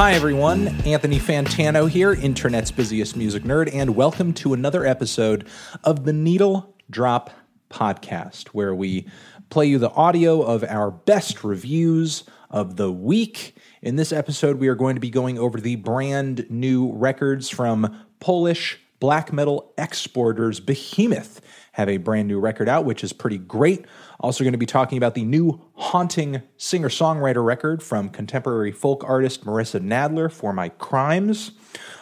[0.00, 0.68] Hi, everyone.
[0.86, 5.46] Anthony Fantano here, internet's busiest music nerd, and welcome to another episode
[5.84, 7.28] of the Needle Drop
[7.68, 9.06] Podcast, where we
[9.50, 13.54] play you the audio of our best reviews of the week.
[13.82, 17.94] In this episode, we are going to be going over the brand new records from
[18.20, 21.42] Polish black metal exporters Behemoth.
[21.72, 23.84] Have a brand new record out, which is pretty great.
[24.20, 29.02] Also, going to be talking about the new haunting singer songwriter record from contemporary folk
[29.04, 31.52] artist Marissa Nadler for My Crimes.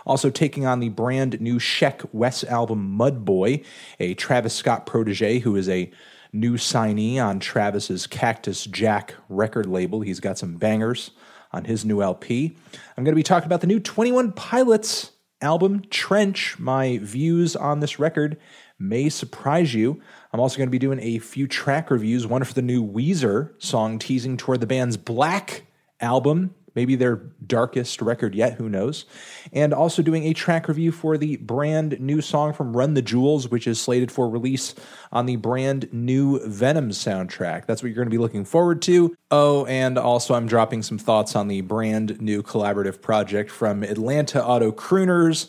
[0.04, 3.64] Also, taking on the brand new Sheck Wes album Mudboy,
[4.00, 5.92] a Travis Scott protege who is a
[6.32, 10.00] new signee on Travis's Cactus Jack record label.
[10.00, 11.12] He's got some bangers
[11.52, 12.56] on his new LP.
[12.96, 16.58] I'm going to be talking about the new 21 Pilots album, Trench.
[16.58, 18.38] My views on this record
[18.78, 20.00] may surprise you.
[20.32, 23.50] I'm also going to be doing a few track reviews, one for the new Weezer
[23.62, 25.64] song teasing toward the band's Black
[26.00, 29.06] album, maybe their darkest record yet, who knows.
[29.52, 33.48] And also doing a track review for the brand new song from Run the Jewels,
[33.48, 34.74] which is slated for release
[35.10, 37.66] on the brand new Venom soundtrack.
[37.66, 39.16] That's what you're going to be looking forward to.
[39.30, 44.44] Oh, and also I'm dropping some thoughts on the brand new collaborative project from Atlanta
[44.44, 45.48] Auto Crooners.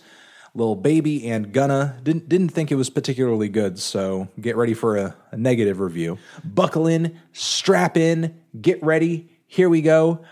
[0.55, 4.97] Lil Baby and Gunna didn't didn't think it was particularly good, so get ready for
[4.97, 6.17] a, a negative review.
[6.44, 9.30] Buckle in, strap in, get ready.
[9.47, 10.23] Here we go.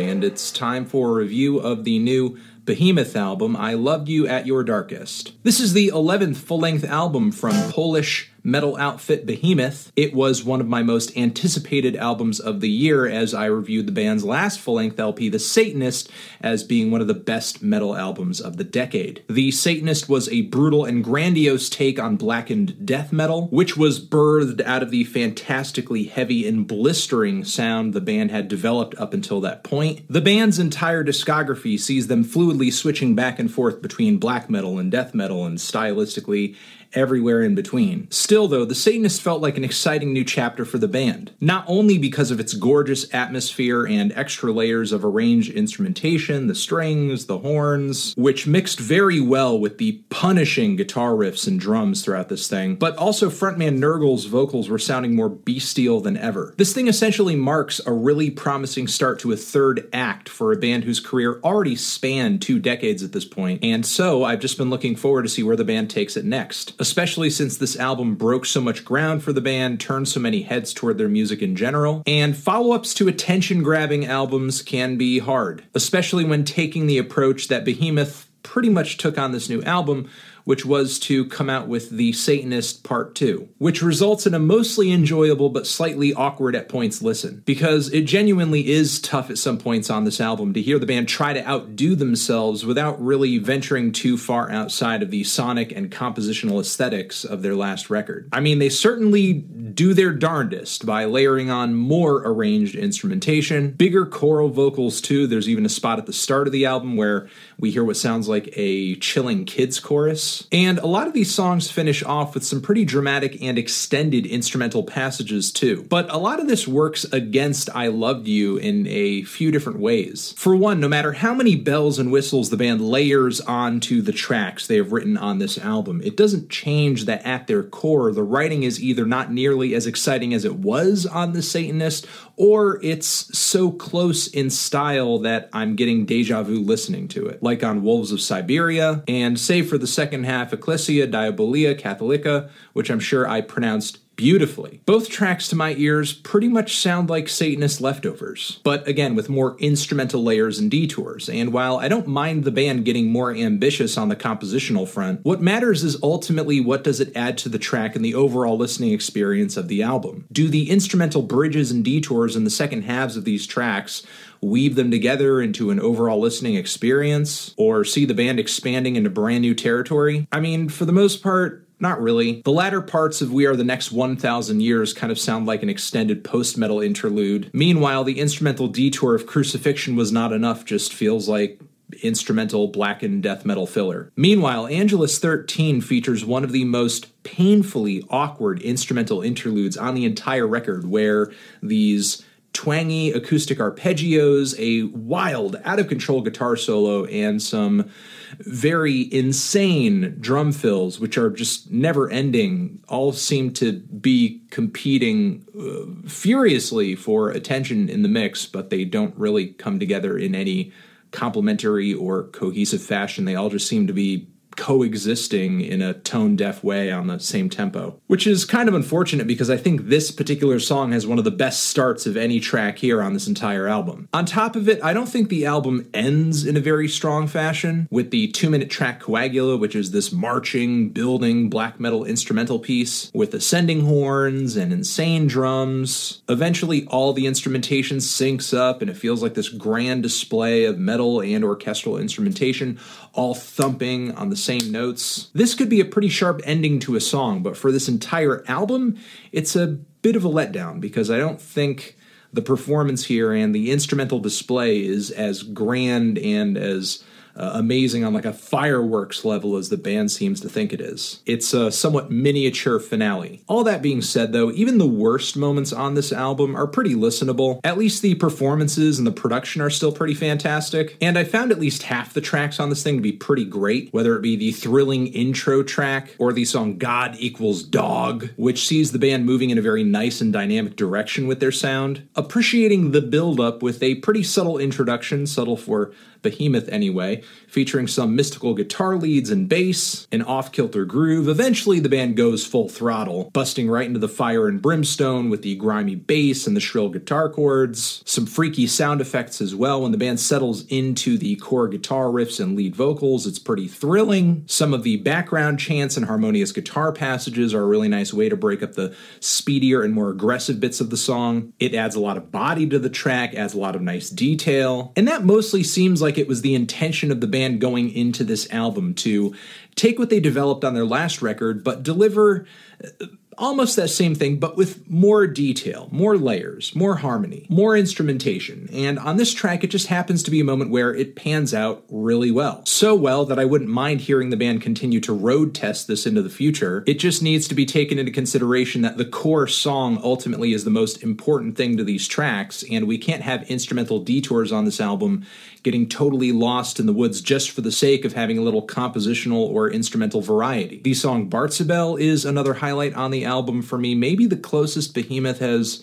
[0.00, 4.46] And it's time for a review of the new Behemoth album, I Loved You at
[4.46, 5.32] Your Darkest.
[5.44, 9.90] This is the 11th full length album from Polish metal outfit Behemoth.
[9.96, 13.92] It was one of my most anticipated albums of the year as I reviewed the
[13.92, 16.10] band's last full length LP, The Satanist,
[16.42, 19.24] as being one of the best metal albums of the decade.
[19.28, 24.60] The Satanist was a brutal and grandiose take on blackened death metal, which was birthed
[24.60, 29.64] out of the fantastically heavy and blistering sound the band had developed up until that
[29.64, 30.02] point.
[30.10, 34.90] The band's entire discography sees them fluidly switching back and forth between black metal and
[34.90, 36.56] death metal and stylistically
[36.94, 38.10] everywhere in between.
[38.10, 41.98] Still, though, The Satanist felt like an exciting new chapter for the band, not only
[41.98, 48.14] because of its gorgeous atmosphere and extra layers of arranged instrumentation, the strings, the horns,
[48.16, 52.96] which mixed very well with the punishing guitar riffs and drums throughout this thing, but
[52.96, 56.54] also frontman Nergal's vocals were sounding more bestial than ever.
[56.56, 60.84] This thing essentially marks a really promising start to a third act for a band
[60.84, 64.96] whose career already spanned two decades at this point, and so I've just been looking
[64.96, 68.60] forward to see where the band takes it next especially since this album broke so
[68.60, 72.36] much ground for the band, turned so many heads toward their music in general, and
[72.36, 77.64] follow ups to attention grabbing albums can be hard, especially when taking the approach that
[77.64, 80.10] Behemoth pretty much took on this new album
[80.44, 84.92] which was to come out with The Satanist Part 2, which results in a mostly
[84.92, 89.90] enjoyable but slightly awkward at points listen, because it genuinely is tough at some points
[89.90, 94.16] on this album to hear the band try to outdo themselves without really venturing too
[94.16, 98.28] far outside of the sonic and compositional aesthetics of their last record.
[98.32, 104.48] I mean, they certainly do their darndest by layering on more arranged instrumentation, bigger choral
[104.48, 105.26] vocals too.
[105.26, 107.28] There's even a spot at the start of the album where
[107.58, 111.70] we hear what sounds like a chilling kids chorus and a lot of these songs
[111.70, 115.86] finish off with some pretty dramatic and extended instrumental passages too.
[115.88, 120.34] But a lot of this works against I Loved You in a few different ways.
[120.36, 124.66] For one, no matter how many bells and whistles the band layers onto the tracks
[124.66, 128.62] they have written on this album, it doesn't change that at their core, the writing
[128.62, 132.06] is either not nearly as exciting as it was on The Satanist,
[132.36, 133.06] or it's
[133.36, 138.10] so close in style that I'm getting deja vu listening to it, like on Wolves
[138.10, 143.40] of Siberia, and save for the second half, Ecclesia Diabolica Catholica, which I'm sure I
[143.40, 144.80] pronounced beautifully.
[144.86, 149.56] Both tracks to my ears pretty much sound like Satanist leftovers, but again with more
[149.58, 151.28] instrumental layers and detours.
[151.28, 155.40] And while I don't mind the band getting more ambitious on the compositional front, what
[155.40, 159.56] matters is ultimately what does it add to the track and the overall listening experience
[159.56, 160.26] of the album.
[160.32, 164.04] Do the instrumental bridges and detours in the second halves of these tracks
[164.40, 169.42] weave them together into an overall listening experience or see the band expanding into brand
[169.42, 170.28] new territory?
[170.30, 172.42] I mean, for the most part, not really.
[172.42, 175.68] The latter parts of We Are the Next 1000 Years kind of sound like an
[175.68, 177.50] extended post metal interlude.
[177.52, 181.60] Meanwhile, the instrumental detour of Crucifixion was not enough, just feels like
[182.02, 184.10] instrumental blackened death metal filler.
[184.16, 190.46] Meanwhile, Angelus 13 features one of the most painfully awkward instrumental interludes on the entire
[190.46, 191.30] record, where
[191.62, 197.90] these twangy acoustic arpeggios, a wild, out of control guitar solo, and some
[198.40, 206.08] very insane drum fills, which are just never ending, all seem to be competing uh,
[206.08, 210.72] furiously for attention in the mix, but they don't really come together in any
[211.10, 213.24] complementary or cohesive fashion.
[213.24, 217.48] They all just seem to be coexisting in a tone deaf way on the same
[217.48, 221.24] tempo, which is kind of unfortunate because I think this particular song has one of
[221.24, 224.08] the best starts of any track here on this entire album.
[224.12, 227.88] On top of it, I don't think the album ends in a very strong fashion
[227.90, 233.10] with the two minute track Coagula, which is this marching, building black metal instrumental piece
[233.14, 236.22] with ascending horns and insane drums.
[236.28, 241.20] Eventually, all the instrumentation syncs up and it feels like this grand display of metal
[241.20, 242.78] and orchestral instrumentation
[243.14, 245.28] all thumping on the same notes.
[245.32, 248.98] This could be a pretty sharp ending to a song, but for this entire album,
[249.32, 251.96] it's a bit of a letdown because I don't think
[252.32, 257.02] the performance here and the instrumental display is as grand and as
[257.36, 261.20] uh, amazing on like a fireworks level as the band seems to think it is.
[261.26, 263.42] It's a somewhat miniature finale.
[263.48, 267.60] All that being said, though, even the worst moments on this album are pretty listenable.
[267.64, 270.96] At least the performances and the production are still pretty fantastic.
[271.00, 273.92] And I found at least half the tracks on this thing to be pretty great,
[273.92, 278.92] whether it be the thrilling intro track or the song God Equals Dog, which sees
[278.92, 282.06] the band moving in a very nice and dynamic direction with their sound.
[282.14, 285.92] Appreciating the build up with a pretty subtle introduction, subtle for
[286.22, 291.28] Behemoth anyway, featuring some mystical guitar leads and bass, an off kilter groove.
[291.28, 295.54] Eventually, the band goes full throttle, busting right into the fire and brimstone with the
[295.54, 298.02] grimy bass and the shrill guitar chords.
[298.04, 302.40] Some freaky sound effects as well when the band settles into the core guitar riffs
[302.40, 303.26] and lead vocals.
[303.26, 304.44] It's pretty thrilling.
[304.46, 308.36] Some of the background chants and harmonious guitar passages are a really nice way to
[308.36, 311.52] break up the speedier and more aggressive bits of the song.
[311.60, 314.92] It adds a lot of body to the track, adds a lot of nice detail,
[314.96, 318.50] and that mostly seems like it was the intention of the band going into this
[318.50, 319.34] album to
[319.74, 322.46] take what they developed on their last record, but deliver
[322.82, 323.06] uh,
[323.36, 328.68] almost that same thing, but with more detail, more layers, more harmony, more instrumentation.
[328.72, 331.84] And on this track, it just happens to be a moment where it pans out
[331.88, 332.64] really well.
[332.66, 336.22] So well that I wouldn't mind hearing the band continue to road test this into
[336.22, 336.84] the future.
[336.86, 340.70] It just needs to be taken into consideration that the core song ultimately is the
[340.70, 345.26] most important thing to these tracks, and we can't have instrumental detours on this album
[345.64, 349.48] getting totally lost in the woods just for the sake of having a little compositional
[349.48, 350.80] or instrumental variety.
[350.84, 355.40] The song Bartzabel is another highlight on the album for me, maybe the closest Behemoth
[355.40, 355.82] has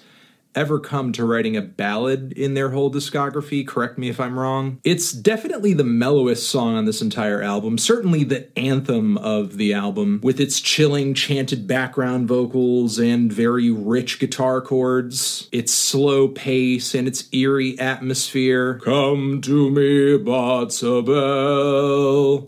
[0.55, 3.67] ever come to writing a ballad in their whole discography.
[3.67, 4.79] Correct me if I'm wrong.
[4.83, 10.19] It's definitely the mellowest song on this entire album, certainly the anthem of the album,
[10.23, 17.07] with its chilling chanted background vocals and very rich guitar chords, its slow pace and
[17.07, 18.79] its eerie atmosphere.
[18.79, 21.11] Come to me, Bartzabel.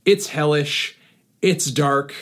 [0.06, 0.98] It's hellish,
[1.42, 2.14] it's dark,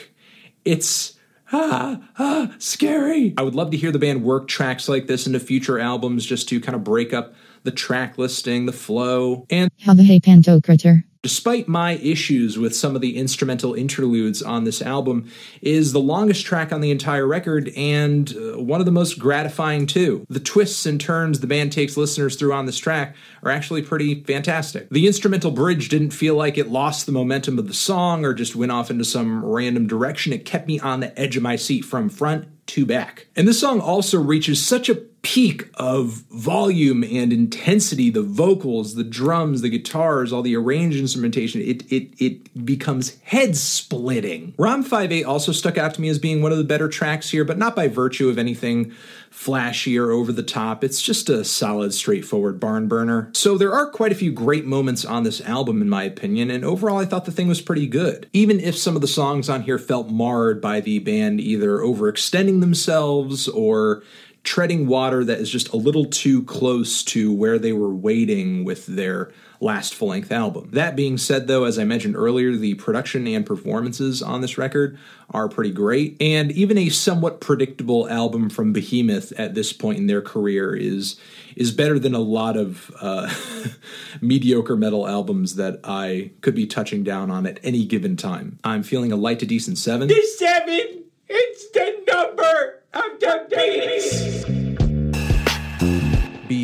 [0.66, 1.18] it's
[1.51, 3.33] ah, ah, scary.
[3.38, 6.50] I would love to hear the band work tracks like this into future albums just
[6.50, 7.33] to kind of break up
[7.63, 11.03] the track listing, the flow, and Havohej Pantocrator.
[11.24, 15.30] Despite my issues with some of the instrumental interludes on this album,
[15.62, 19.86] is the longest track on the entire record and uh, one of the most gratifying
[19.86, 20.26] too.
[20.30, 24.24] The twists and turns the band takes listeners through on this track are actually pretty
[24.24, 24.90] fantastic.
[24.90, 28.56] The instrumental bridge didn't feel like it lost the momentum of the song or just
[28.56, 30.34] went off into some random direction.
[30.34, 33.27] It kept me on the edge of my seat from front to back.
[33.36, 39.03] And this song also reaches such a peak of volume and intensity the vocals the
[39.03, 45.24] drums the guitars all the arranged instrumentation it it it becomes head splitting rom 58
[45.24, 47.75] also stuck out to me as being one of the better tracks here but not
[47.75, 48.91] by virtue of anything
[49.32, 50.84] flashy or over the top.
[50.84, 53.32] It's just a solid straightforward barn burner.
[53.34, 56.66] So there are quite a few great moments on this album in my opinion and
[56.66, 58.30] overall i thought the thing was pretty good.
[58.34, 62.60] Even if some of the songs on here felt marred by the band either overextending
[62.60, 64.04] themselves or
[64.44, 68.86] treading water that is just a little too close to where they were waiting with
[68.86, 70.70] their last full length album.
[70.74, 74.98] That being said, though, as I mentioned earlier, the production and performances on this record
[75.30, 80.08] are pretty great, and even a somewhat predictable album from Behemoth at this point in
[80.08, 81.15] their career is
[81.56, 83.32] is better than a lot of uh,
[84.22, 88.58] mediocre metal albums that I could be touching down on at any given time.
[88.63, 90.08] I'm feeling a light to decent seven.
[90.08, 94.61] The seven, it's the number of the beast.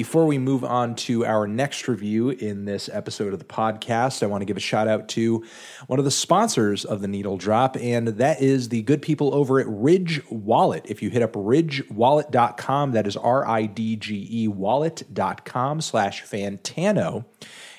[0.07, 4.27] Before we move on to our next review in this episode of the podcast, I
[4.27, 5.43] want to give a shout out to
[5.87, 9.59] one of the sponsors of the Needle Drop, and that is the good people over
[9.59, 10.85] at Ridge Wallet.
[10.85, 17.25] If you hit up ridgewallet.com, that is R I D G E wallet.com slash Fantano,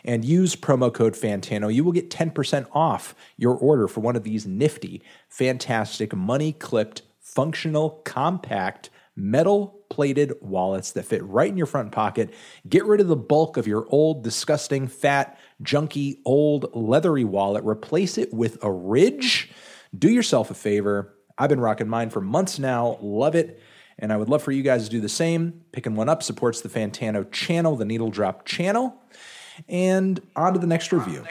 [0.05, 4.25] and use promo code Fantano, you will get 10% off your order for one of
[4.25, 11.67] these nifty, fantastic, money clipped, functional, compact, metal plated wallets that fit right in your
[11.67, 12.33] front pocket.
[12.69, 17.65] Get rid of the bulk of your old, disgusting, fat, junky, old, leathery wallet.
[17.65, 19.51] Replace it with a Ridge.
[19.97, 21.15] Do yourself a favor.
[21.37, 22.99] I've been rocking mine for months now.
[23.01, 23.63] Love it.
[23.99, 25.63] And I would love for you guys to do the same.
[25.73, 29.03] Picking one up supports the Fantano channel, the Needle Drop channel.
[29.69, 31.25] And on to the next review.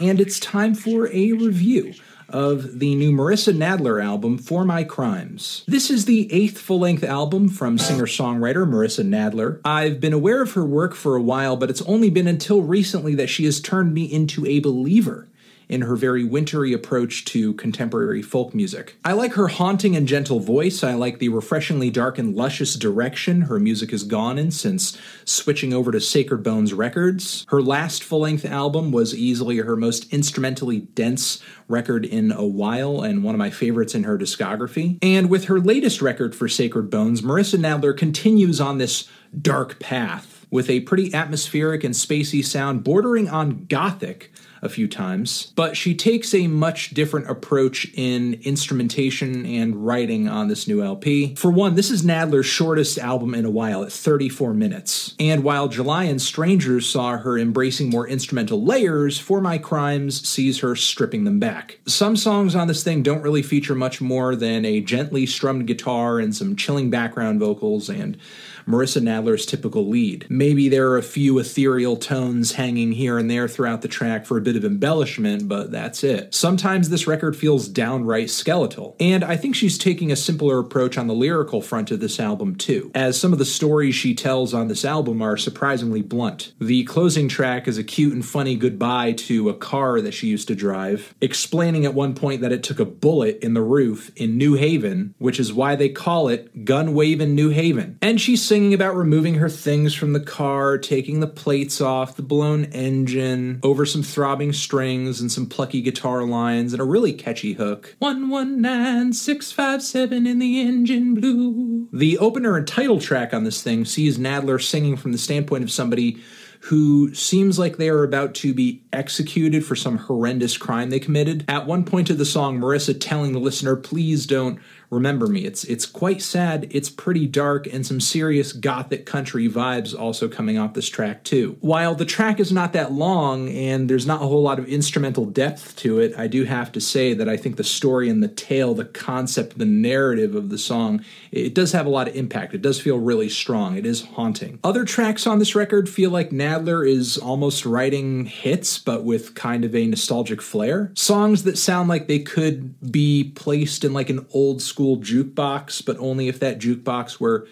[0.00, 1.94] And it's time for a review
[2.32, 5.64] of the new Marissa Nadler album, For My Crimes.
[5.66, 9.60] This is the eighth full length album from singer songwriter Marissa Nadler.
[9.64, 13.14] I've been aware of her work for a while, but it's only been until recently
[13.14, 15.28] that she has turned me into a believer
[15.70, 18.96] in her very wintry approach to contemporary folk music.
[19.04, 20.82] I like her haunting and gentle voice.
[20.82, 25.72] I like the refreshingly dark and luscious direction her music has gone in since switching
[25.72, 27.46] over to Sacred Bones Records.
[27.48, 33.02] Her last full length album was easily her most instrumentally dense record in a while
[33.02, 34.98] and one of my favorites in her discography.
[35.02, 39.08] And with her latest record for Sacred Bones, Marissa Nadler continues on this
[39.40, 45.52] dark path with a pretty atmospheric and spacey sound bordering on gothic a few times,
[45.56, 51.34] but she takes a much different approach in instrumentation and writing on this new LP.
[51.34, 55.14] For one, this is Nadler's shortest album in a while at 34 minutes.
[55.18, 60.60] And while July and Strangers saw her embracing more instrumental layers, For My Crimes sees
[60.60, 61.78] her stripping them back.
[61.86, 66.18] Some songs on this thing don't really feature much more than a gently strummed guitar
[66.18, 68.18] and some chilling background vocals and
[68.66, 70.26] Marissa Nadler's typical lead.
[70.28, 74.36] Maybe there are a few ethereal tones hanging here and there throughout the track for
[74.36, 76.34] a bit of embellishment, but that's it.
[76.34, 81.06] Sometimes this record feels downright skeletal, and I think she's taking a simpler approach on
[81.06, 84.68] the lyrical front of this album too, as some of the stories she tells on
[84.68, 86.52] this album are surprisingly blunt.
[86.60, 90.48] The closing track is a cute and funny goodbye to a car that she used
[90.48, 94.36] to drive, explaining at one point that it took a bullet in the roof in
[94.36, 97.98] New Haven, which is why they call it Gun Wavin' New Haven.
[98.02, 102.22] And she singing about removing her things from the car, taking the plates off, the
[102.22, 107.52] blown engine, over some throbbing strings and some plucky guitar lines, and a really catchy
[107.52, 107.94] hook.
[108.00, 111.88] 119657 in the engine blue.
[111.92, 115.70] The opener and title track on this thing sees Nadler singing from the standpoint of
[115.70, 116.20] somebody
[116.62, 121.44] who seems like they are about to be executed for some horrendous crime they committed.
[121.48, 125.44] At one point of the song, Marissa telling the listener, please don't Remember Me.
[125.44, 130.58] It's it's quite sad, it's pretty dark, and some serious gothic country vibes also coming
[130.58, 131.56] off this track too.
[131.60, 135.26] While the track is not that long and there's not a whole lot of instrumental
[135.26, 138.28] depth to it, I do have to say that I think the story and the
[138.28, 142.54] tale, the concept, the narrative of the song, it does have a lot of impact.
[142.54, 143.76] It does feel really strong.
[143.76, 144.58] It is haunting.
[144.64, 149.64] Other tracks on this record feel like Nadler is almost writing hits, but with kind
[149.64, 150.90] of a nostalgic flair.
[150.96, 155.84] Songs that sound like they could be placed in like an old school school jukebox,
[155.84, 157.46] but only if that jukebox were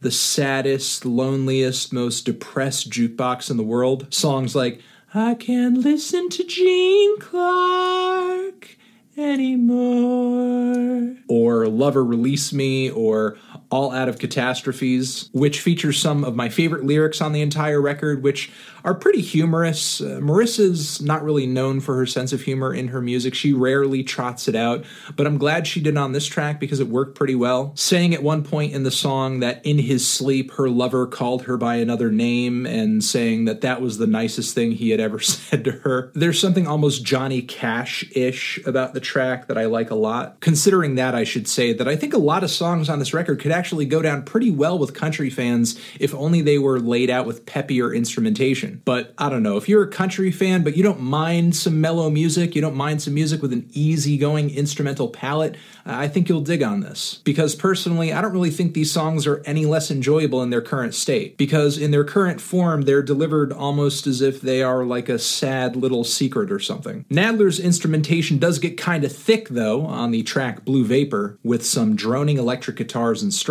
[0.00, 4.06] the saddest, loneliest, most depressed jukebox in the world.
[4.14, 4.80] Songs like,
[5.12, 8.76] I can't listen to Gene Clark
[9.16, 11.16] anymore.
[11.26, 13.36] Or Lover Release Me, or
[13.70, 18.22] All Out of Catastrophes, which features some of my favorite lyrics on the entire record,
[18.22, 18.50] which
[18.84, 20.00] are pretty humorous.
[20.00, 23.34] Uh, Marissa's not really known for her sense of humor in her music.
[23.34, 24.84] She rarely trots it out,
[25.16, 27.72] but I'm glad she did on this track because it worked pretty well.
[27.74, 31.56] Saying at one point in the song that in his sleep her lover called her
[31.56, 35.64] by another name and saying that that was the nicest thing he had ever said
[35.64, 36.10] to her.
[36.14, 40.40] There's something almost Johnny Cash ish about the track that I like a lot.
[40.40, 43.40] Considering that, I should say that I think a lot of songs on this record
[43.40, 47.26] could actually go down pretty well with country fans if only they were laid out
[47.26, 48.80] with peppier instrumentation.
[48.84, 52.08] But I don't know, if you're a country fan, but you don't mind some mellow
[52.08, 56.62] music, you don't mind some music with an easygoing instrumental palette, I think you'll dig
[56.62, 57.20] on this.
[57.24, 60.94] Because personally, I don't really think these songs are any less enjoyable in their current
[60.94, 61.36] state.
[61.36, 65.76] Because in their current form, they're delivered almost as if they are like a sad
[65.76, 67.04] little secret or something.
[67.10, 71.96] Nadler's instrumentation does get kind of thick, though, on the track Blue Vapor, with some
[71.96, 73.47] droning electric guitars and strings.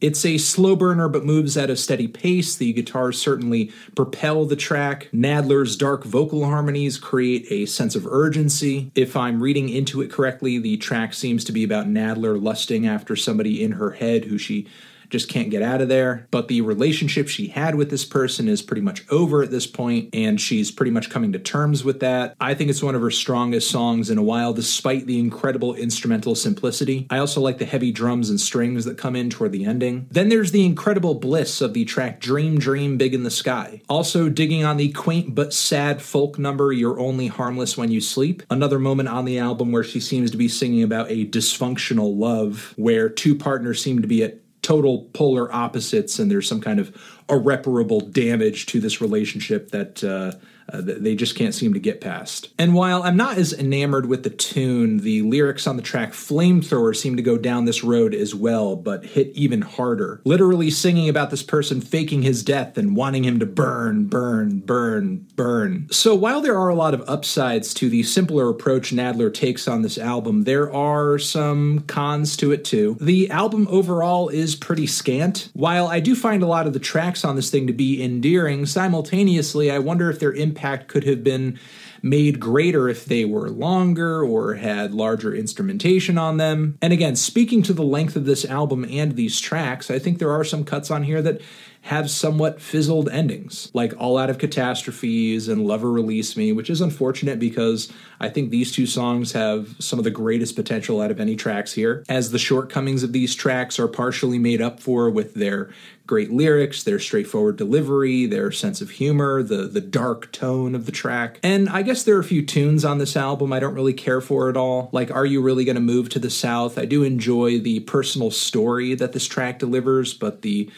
[0.00, 2.56] It's a slow burner but moves at a steady pace.
[2.56, 5.08] The guitars certainly propel the track.
[5.12, 8.90] Nadler's dark vocal harmonies create a sense of urgency.
[8.94, 13.14] If I'm reading into it correctly, the track seems to be about Nadler lusting after
[13.14, 14.66] somebody in her head who she
[15.10, 16.26] just can't get out of there.
[16.30, 20.14] But the relationship she had with this person is pretty much over at this point,
[20.14, 22.36] and she's pretty much coming to terms with that.
[22.40, 26.34] I think it's one of her strongest songs in a while, despite the incredible instrumental
[26.34, 27.06] simplicity.
[27.10, 30.06] I also like the heavy drums and strings that come in toward the ending.
[30.10, 33.82] Then there's the incredible bliss of the track Dream Dream Big in the Sky.
[33.88, 38.42] Also digging on the quaint but sad folk number You're Only Harmless When You Sleep.
[38.50, 42.74] Another moment on the album where she seems to be singing about a dysfunctional love
[42.76, 46.92] where two partners seem to be at total polar opposites and there's some kind of
[47.30, 50.32] irreparable damage to this relationship that uh,
[50.72, 52.48] uh, they just can't seem to get past.
[52.58, 56.94] And while I'm not as enamored with the tune, the lyrics on the track Flamethrower
[56.96, 60.20] seem to go down this road as well, but hit even harder.
[60.24, 65.26] Literally singing about this person faking his death and wanting him to burn, burn, burn,
[65.36, 65.86] burn.
[65.90, 69.82] So while there are a lot of upsides to the simpler approach Nadler takes on
[69.82, 72.96] this album, there are some cons to it too.
[73.00, 75.48] The album overall is pretty scant.
[75.52, 78.66] While I do find a lot of the tracks on this thing to be endearing,
[78.66, 80.55] simultaneously I wonder if their impact
[80.88, 81.58] could have been
[82.02, 86.78] made greater if they were longer or had larger instrumentation on them.
[86.80, 90.30] And again, speaking to the length of this album and these tracks, I think there
[90.30, 91.40] are some cuts on here that
[91.86, 96.80] have somewhat fizzled endings, like All Out of Catastrophes and Lover Release Me, which is
[96.80, 101.20] unfortunate because I think these two songs have some of the greatest potential out of
[101.20, 105.34] any tracks here, as the shortcomings of these tracks are partially made up for with
[105.34, 105.70] their
[106.08, 110.92] great lyrics, their straightforward delivery, their sense of humor, the the dark tone of the
[110.92, 111.38] track.
[111.44, 114.20] And I guess there are a few tunes on this album I don't really care
[114.20, 114.88] for at all.
[114.90, 116.78] Like Are You Really Gonna Move to the South?
[116.78, 120.68] I do enjoy the personal story that this track delivers, but the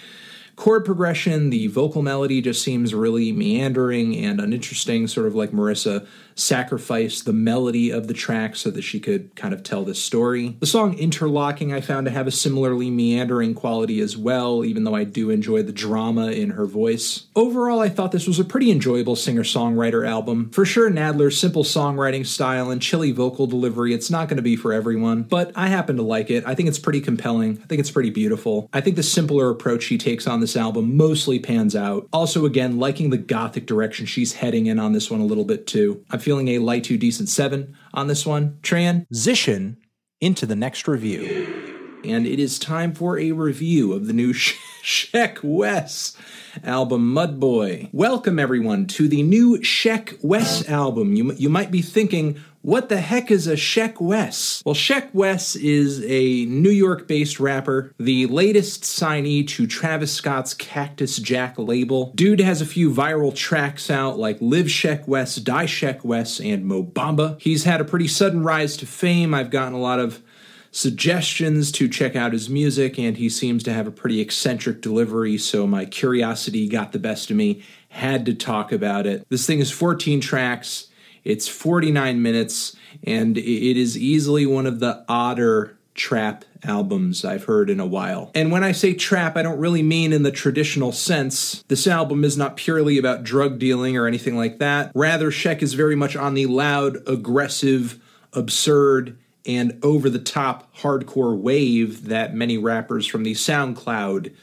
[0.58, 6.04] chord progression, the vocal melody just seems really meandering and uninteresting, sort of like Marissa
[6.38, 10.56] sacrificed the melody of the track so that she could kind of tell this story.
[10.60, 14.94] The song Interlocking I found to have a similarly meandering quality as well, even though
[14.94, 17.26] I do enjoy the drama in her voice.
[17.34, 20.50] Overall, I thought this was a pretty enjoyable singer songwriter album.
[20.50, 24.56] For sure, Nadler's simple songwriting style and chilly vocal delivery, it's not going to be
[24.56, 26.44] for everyone, but I happen to like it.
[26.46, 27.58] I think it's pretty compelling.
[27.62, 28.68] I think it's pretty beautiful.
[28.72, 32.08] I think the simpler approach she takes on this album mostly pans out.
[32.12, 35.66] Also, again, liking the gothic direction she's heading in on this one a little bit
[35.66, 36.04] too.
[36.10, 38.58] I feeling a light to decent seven on this one.
[38.60, 39.78] Transition
[40.20, 41.67] into the next review.
[42.04, 44.32] And it is time for a review of the new
[44.82, 46.16] Sheck Wes
[46.62, 47.88] album Mudboy.
[47.92, 51.14] Welcome everyone to the new Sheck Wes album.
[51.14, 54.62] You, you might be thinking, what the heck is a Sheck Wes?
[54.64, 60.54] Well, Sheck Wes is a New York based rapper, the latest signee to Travis Scott's
[60.54, 62.12] Cactus Jack label.
[62.14, 66.64] Dude has a few viral tracks out like Live Sheck Wes, Die Sheck Wes, and
[66.64, 67.40] Mo Bamba.
[67.40, 69.34] He's had a pretty sudden rise to fame.
[69.34, 70.22] I've gotten a lot of
[70.70, 75.38] suggestions to check out his music, and he seems to have a pretty eccentric delivery,
[75.38, 77.62] so my curiosity got the best of me.
[77.90, 79.26] Had to talk about it.
[79.28, 80.88] This thing is 14 tracks.
[81.24, 87.68] It's 49 minutes, and it is easily one of the odder trap albums I've heard
[87.70, 88.30] in a while.
[88.34, 91.64] And when I say trap, I don't really mean in the traditional sense.
[91.68, 94.92] This album is not purely about drug dealing or anything like that.
[94.94, 98.00] Rather, Sheck is very much on the loud, aggressive,
[98.32, 104.34] absurd, and over the top hardcore wave that many rappers from the SoundCloud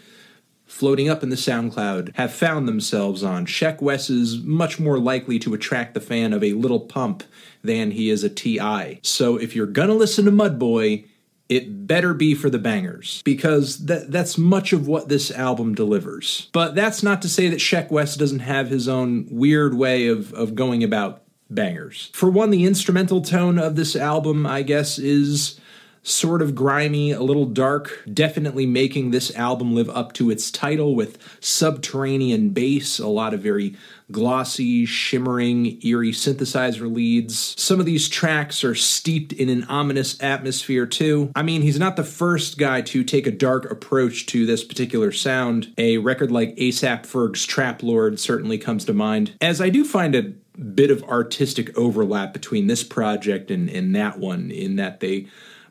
[0.66, 3.46] floating up in the SoundCloud have found themselves on.
[3.46, 7.24] Sheck Wes is much more likely to attract the fan of a Lil Pump
[7.64, 9.00] than he is a T.I.
[9.04, 11.06] So if you're gonna listen to Mudboy,
[11.48, 16.50] it better be for the bangers because that that's much of what this album delivers.
[16.52, 20.34] But that's not to say that Sheck Wes doesn't have his own weird way of,
[20.34, 22.10] of going about bangers.
[22.14, 25.60] For one, the instrumental tone of this album, I guess, is
[26.06, 30.96] sort of grimy, a little dark, definitely making this album live up to its title
[30.96, 33.76] with subterranean bass, a lot of very
[34.12, 37.60] glossy, shimmering, eerie synthesizer leads.
[37.60, 41.32] Some of these tracks are steeped in an ominous atmosphere too.
[41.36, 45.12] I mean, he's not the first guy to take a dark approach to this particular
[45.12, 45.74] sound.
[45.80, 50.14] A record like ASAP Ferg's Trap Lord certainly comes to mind, as I do find
[50.14, 55.28] a bit of artistic overlap between this project and, and that one, in that they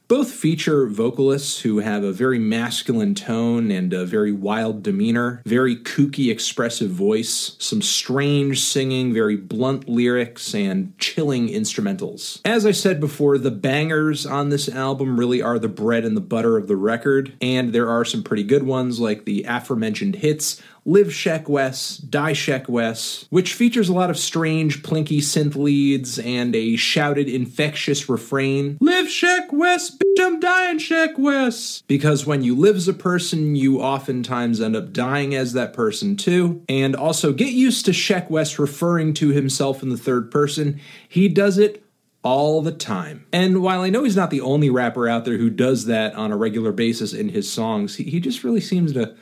[0.06, 5.76] both feature vocalists who have a very masculine tone and a very wild demeanor, very
[5.76, 12.40] kooky, expressive voice, some strange singing, very blunt lyrics, and chilling instrumentals.
[12.44, 16.20] As I said before, the bangers on this album really are the bread and the
[16.20, 20.62] butter of the record, and there are some pretty good ones like the aforementioned hits
[20.86, 26.18] Live Sheck Wes, Die Sheck Wes, which features a lot of strange, plinky synth leads
[26.18, 31.82] and a shouted, infectious refrain Live Sheck Wes, bitch, I'm dying Sheck Wes.
[31.86, 36.16] Because when you live as a person, you oftentimes end up dying as that person
[36.16, 36.62] too.
[36.68, 40.80] And also get used to Sheck Wes referring to himself in the third person.
[41.08, 41.82] He does it
[42.22, 43.26] all the time.
[43.32, 46.30] And while I know he's not the only rapper out there who does that on
[46.30, 49.14] a regular basis in his songs, he, he just really seems to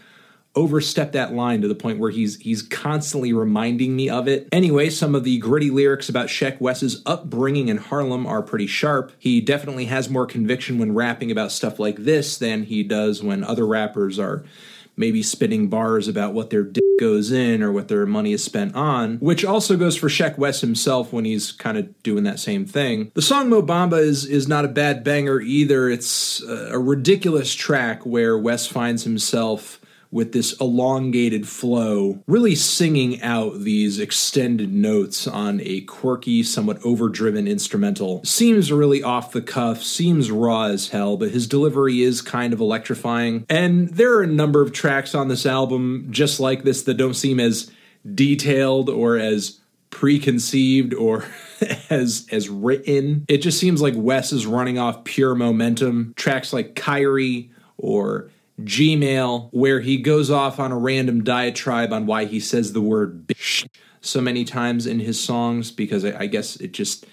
[0.54, 4.48] overstep that line to the point where he's he's constantly reminding me of it.
[4.52, 9.12] Anyway, some of the gritty lyrics about Sheck Wes's upbringing in Harlem are pretty sharp.
[9.18, 13.44] He definitely has more conviction when rapping about stuff like this than he does when
[13.44, 14.44] other rappers are
[14.96, 18.74] maybe spitting bars about what their dick goes in or what their money is spent
[18.74, 22.66] on, which also goes for Sheck Wes himself when he's kind of doing that same
[22.66, 23.10] thing.
[23.14, 25.88] The song Mo Bamba is is not a bad banger either.
[25.88, 29.80] It's a ridiculous track where Wes finds himself
[30.12, 37.48] with this elongated flow, really singing out these extended notes on a quirky, somewhat overdriven
[37.48, 38.22] instrumental.
[38.22, 42.60] Seems really off the cuff, seems raw as hell, but his delivery is kind of
[42.60, 43.46] electrifying.
[43.48, 47.14] And there are a number of tracks on this album just like this that don't
[47.14, 47.70] seem as
[48.14, 51.24] detailed or as preconceived or
[51.90, 53.24] as as written.
[53.28, 56.12] It just seems like Wes is running off pure momentum.
[56.16, 58.30] Tracks like Kyrie or
[58.64, 63.26] Gmail, where he goes off on a random diatribe on why he says the word
[63.26, 63.68] bitch
[64.00, 67.06] so many times in his songs, because I, I guess it just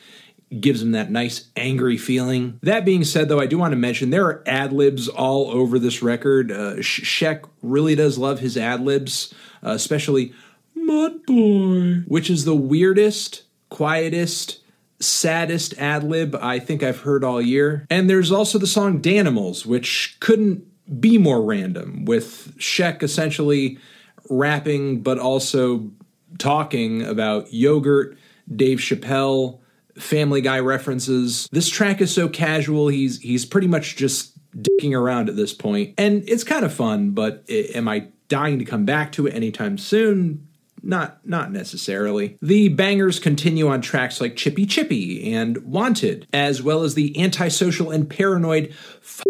[0.59, 2.59] gives him that nice angry feeling.
[2.63, 5.77] That being said, though, I do want to mention there are ad libs all over
[5.77, 6.51] this record.
[6.51, 9.31] Uh, Sheck really does love his ad libs,
[9.63, 10.33] uh, especially
[10.73, 14.59] Mud Boy, which is the weirdest, quietest,
[14.99, 17.85] saddest ad lib I think I've heard all year.
[17.89, 20.65] And there's also the song Danimals, which couldn't
[20.99, 23.77] be more random, with Sheck essentially
[24.29, 25.89] rapping but also
[26.37, 28.17] talking about yogurt,
[28.55, 29.59] Dave Chappelle,
[29.97, 31.47] Family Guy references.
[31.51, 35.93] This track is so casual, he's he's pretty much just dicking around at this point.
[35.97, 39.35] And it's kind of fun, but it, am I dying to come back to it
[39.35, 40.47] anytime soon?
[40.81, 42.37] Not not necessarily.
[42.41, 47.91] The bangers continue on tracks like Chippi Chippi and Wanted, as well as the antisocial
[47.91, 49.25] and paranoid Fuck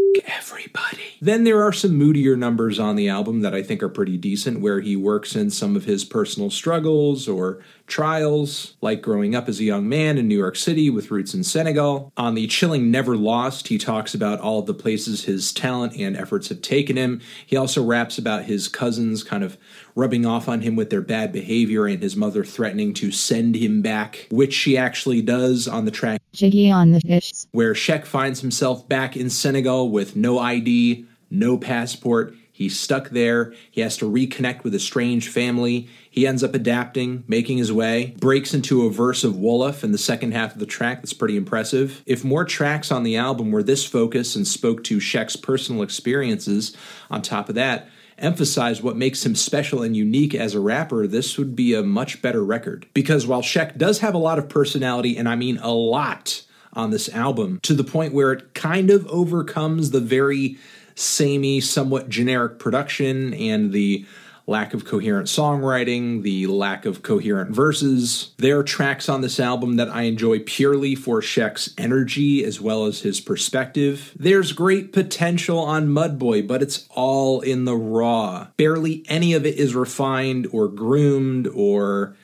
[0.50, 1.18] Everybody.
[1.22, 4.62] Then there are some moodier numbers on the album that I think are pretty decent,
[4.62, 9.60] where he works in some of his personal struggles or trials, like growing up as
[9.60, 12.12] a young man in New York City with roots in Senegal.
[12.18, 16.18] On the Chilling Never Lost, he talks about all of the places his talent and
[16.18, 17.22] efforts have taken him.
[17.46, 19.58] He also raps about his cousins kind of
[19.96, 23.82] rubbing off on him with their bad behavior and his mother threatening to send him
[23.82, 28.40] back, which she actually does on the track Jiggy on the Fish, where Sheck finds
[28.40, 32.34] himself back in Senegal with no ID, no passport.
[32.54, 33.54] He's stuck there.
[33.70, 35.90] He has to reconnect with a strange family.
[36.10, 39.98] He ends up adapting, making his way, breaks into a verse of Wolof in the
[39.98, 42.02] second half of the track that's pretty impressive.
[42.06, 46.76] If more tracks on the album were this focused and spoke to Sheck's personal experiences,
[47.12, 51.38] on top of that, emphasize what makes him special and unique as a rapper, this
[51.38, 52.88] would be a much better record.
[52.94, 56.92] Because while Sheck does have a lot of personality, and I mean a lot on
[56.92, 60.58] this album, to the point where it kind of overcomes the very
[60.96, 64.06] samey, somewhat generic production and the
[64.50, 68.32] lack of coherent songwriting, the lack of coherent verses.
[68.38, 72.86] There are tracks on this album that I enjoy purely for Sheck's energy as well
[72.86, 74.12] as his perspective.
[74.18, 78.48] There's great potential on Mudboy, but it's all in the raw.
[78.58, 82.16] Barely any of it is refined or groomed or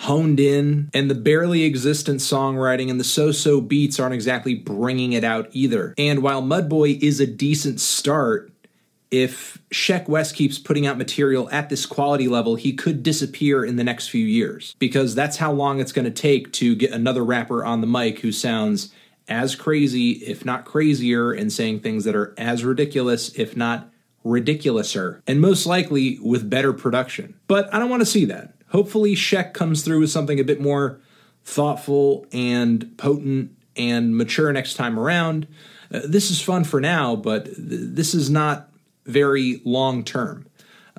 [0.00, 5.14] honed in, and the barely existent songwriting and the so so beats aren't exactly bringing
[5.14, 5.94] it out either.
[5.96, 8.52] And while Mudboy is a decent start,
[9.22, 13.76] if Sheck Wes keeps putting out material at this quality level, he could disappear in
[13.76, 17.24] the next few years because that's how long it's going to take to get another
[17.24, 18.92] rapper on the mic who sounds
[19.28, 23.90] as crazy, if not crazier, and saying things that are as ridiculous, if not
[24.24, 27.34] ridiculouser, and most likely with better production.
[27.46, 28.54] But I don't want to see that.
[28.68, 31.00] Hopefully, Sheck comes through with something a bit more
[31.44, 35.46] thoughtful and potent and mature next time around.
[35.92, 38.68] Uh, this is fun for now, but th- this is not
[39.06, 40.46] very long term.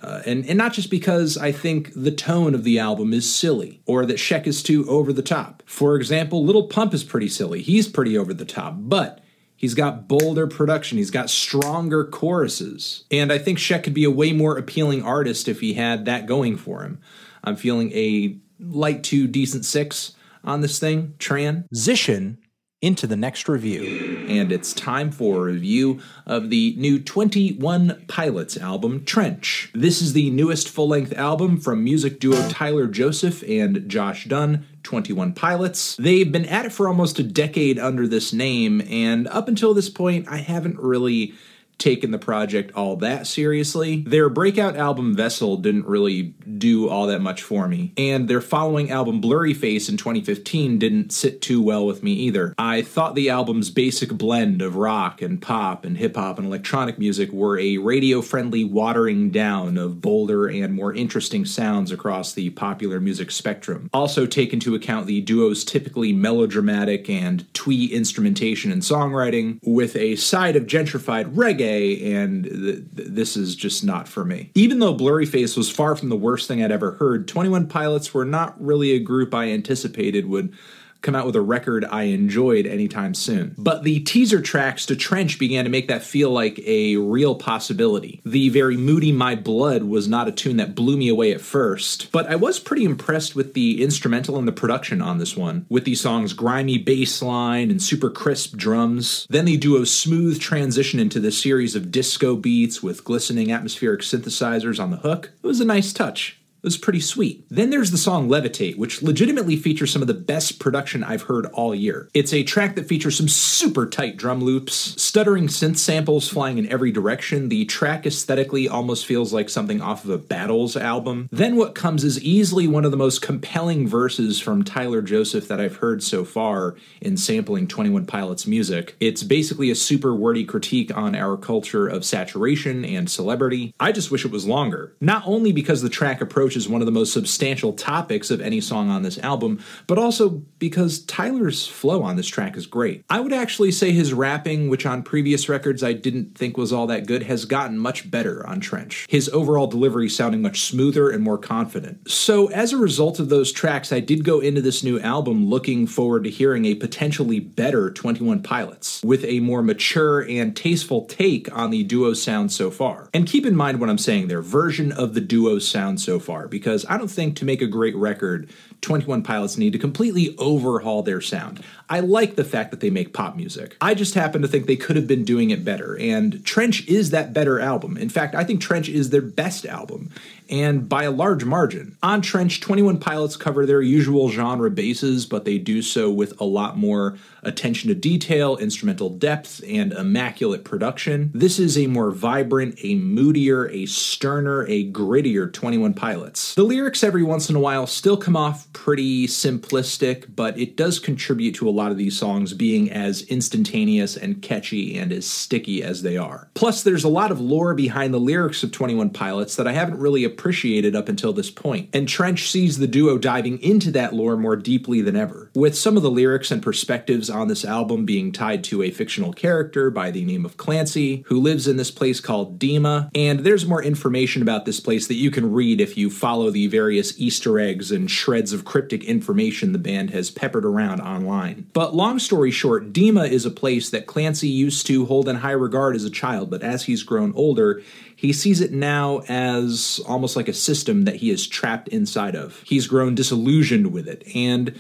[0.01, 3.81] Uh, and, and not just because I think the tone of the album is silly
[3.85, 5.63] or that Sheck is too over the top.
[5.65, 7.61] For example, Lil Pump is pretty silly.
[7.63, 9.23] He's pretty over the top, but
[9.55, 10.99] he's got bolder production.
[10.99, 13.05] He's got stronger choruses.
[13.09, 16.27] And I think Sheck could be a way more appealing artist if he had that
[16.27, 17.01] going for him.
[17.43, 21.15] I'm feeling a light to decent six on this thing.
[21.17, 22.37] Transition
[22.81, 24.25] into the next review.
[24.27, 29.71] And it's time for a review of the new 21 Pilots album, Trench.
[29.73, 34.67] This is the newest full length album from music duo Tyler Joseph and Josh Dun,
[34.83, 35.95] 21 Pilots.
[35.95, 39.89] They've been at it for almost a decade under this name, and up until this
[39.89, 41.33] point, I haven't really
[41.77, 44.01] taken the project all that seriously.
[44.07, 48.89] Their breakout album Vessel didn't really do all that much for me, and their following
[48.89, 52.55] album Blurryface in 2015 didn't sit too well with me either.
[52.57, 56.97] I thought the album's basic blend of rock and pop and hip hop and electronic
[56.97, 62.49] music were a radio friendly watering down of bolder and more interesting sounds across the
[62.51, 63.89] popular music spectrum.
[63.93, 70.15] Also, take into account the duo's typically melodramatic and twee instrumentation and songwriting, with a
[70.15, 74.51] side of gentrified reggae and th- this is just not for me.
[74.55, 78.25] Even though Blurryface was far from the worst thing I'd ever heard, 21 Pilots were
[78.25, 80.53] not really a group I anticipated would
[81.01, 83.55] come out with a record I enjoyed anytime soon.
[83.57, 88.21] But the teaser tracks to Trench began to make that feel like a real possibility.
[88.25, 92.11] The very moody My Blood was not a tune that blew me away at first,
[92.11, 95.85] but I was pretty impressed with the instrumental and the production on this one, with
[95.85, 99.27] the song's grimy bass line and super crisp drums.
[99.29, 104.01] Then they do a smooth transition into this series of disco beats with glistening atmospheric
[104.01, 105.31] synthesizers on the hook.
[105.43, 107.45] It was a nice touch was pretty sweet.
[107.49, 111.45] Then there's the song Levitate, which legitimately features some of the best production I've heard
[111.47, 112.09] all year.
[112.13, 116.69] It's a track that features some super tight drum loops, stuttering synth samples flying in
[116.69, 117.49] every direction.
[117.49, 121.29] The track aesthetically almost feels like something off of a Battles album.
[121.31, 125.61] Then what comes is easily one of the most compelling verses from Tyler Joseph that
[125.61, 128.95] I've heard so far in sampling 21 Pilots music.
[128.99, 133.73] It's basically a super wordy critique on our culture of saturation and celebrity.
[133.79, 134.95] I just wish it was longer.
[134.99, 138.61] Not only because the track approaches is one of the most substantial topics of any
[138.61, 140.29] song on this album, but also
[140.59, 143.03] because Tyler's flow on this track is great.
[143.09, 146.87] I would actually say his rapping, which on previous records I didn't think was all
[146.87, 149.05] that good, has gotten much better on Trench.
[149.09, 152.09] His overall delivery sounding much smoother and more confident.
[152.09, 155.87] So, as a result of those tracks, I did go into this new album looking
[155.87, 161.53] forward to hearing a potentially better 21 Pilots, with a more mature and tasteful take
[161.55, 163.09] on the duo sound so far.
[163.13, 166.36] And keep in mind what I'm saying, their version of the duo sound so far
[166.45, 168.49] because I don't think to make a great record,
[168.81, 171.63] 21 Pilots need to completely overhaul their sound.
[171.89, 173.77] I like the fact that they make pop music.
[173.79, 177.11] I just happen to think they could have been doing it better, and Trench is
[177.11, 177.97] that better album.
[177.97, 180.09] In fact, I think Trench is their best album,
[180.49, 181.97] and by a large margin.
[182.03, 186.45] On Trench, 21 Pilots cover their usual genre bases, but they do so with a
[186.45, 191.31] lot more attention to detail, instrumental depth, and immaculate production.
[191.33, 196.55] This is a more vibrant, a moodier, a sterner, a grittier 21 Pilots.
[196.55, 200.99] The lyrics every once in a while still come off pretty simplistic, but it does
[200.99, 205.83] contribute to a lot of these songs being as instantaneous and catchy and as sticky
[205.83, 206.49] as they are.
[206.53, 209.99] Plus, there's a lot of lore behind the lyrics of 21 Pilots that I haven't
[209.99, 214.37] really appreciated up until this point, and Trench sees the duo diving into that lore
[214.37, 215.49] more deeply than ever.
[215.53, 219.33] With some of the lyrics and perspectives on this album being tied to a fictional
[219.33, 223.65] character by the name of Clancy, who lives in this place called Dema, and there's
[223.65, 227.59] more information about this place that you can read if you follow the various Easter
[227.59, 231.67] eggs and shreds of cryptic information the band has peppered around online.
[231.73, 235.51] But long story short, Dema is a place that Clancy used to hold in high
[235.51, 237.83] regard as a child, but as he's grown older,
[238.15, 242.63] he sees it now as almost like a system that he is trapped inside of.
[242.65, 244.75] He's grown disillusioned with it, and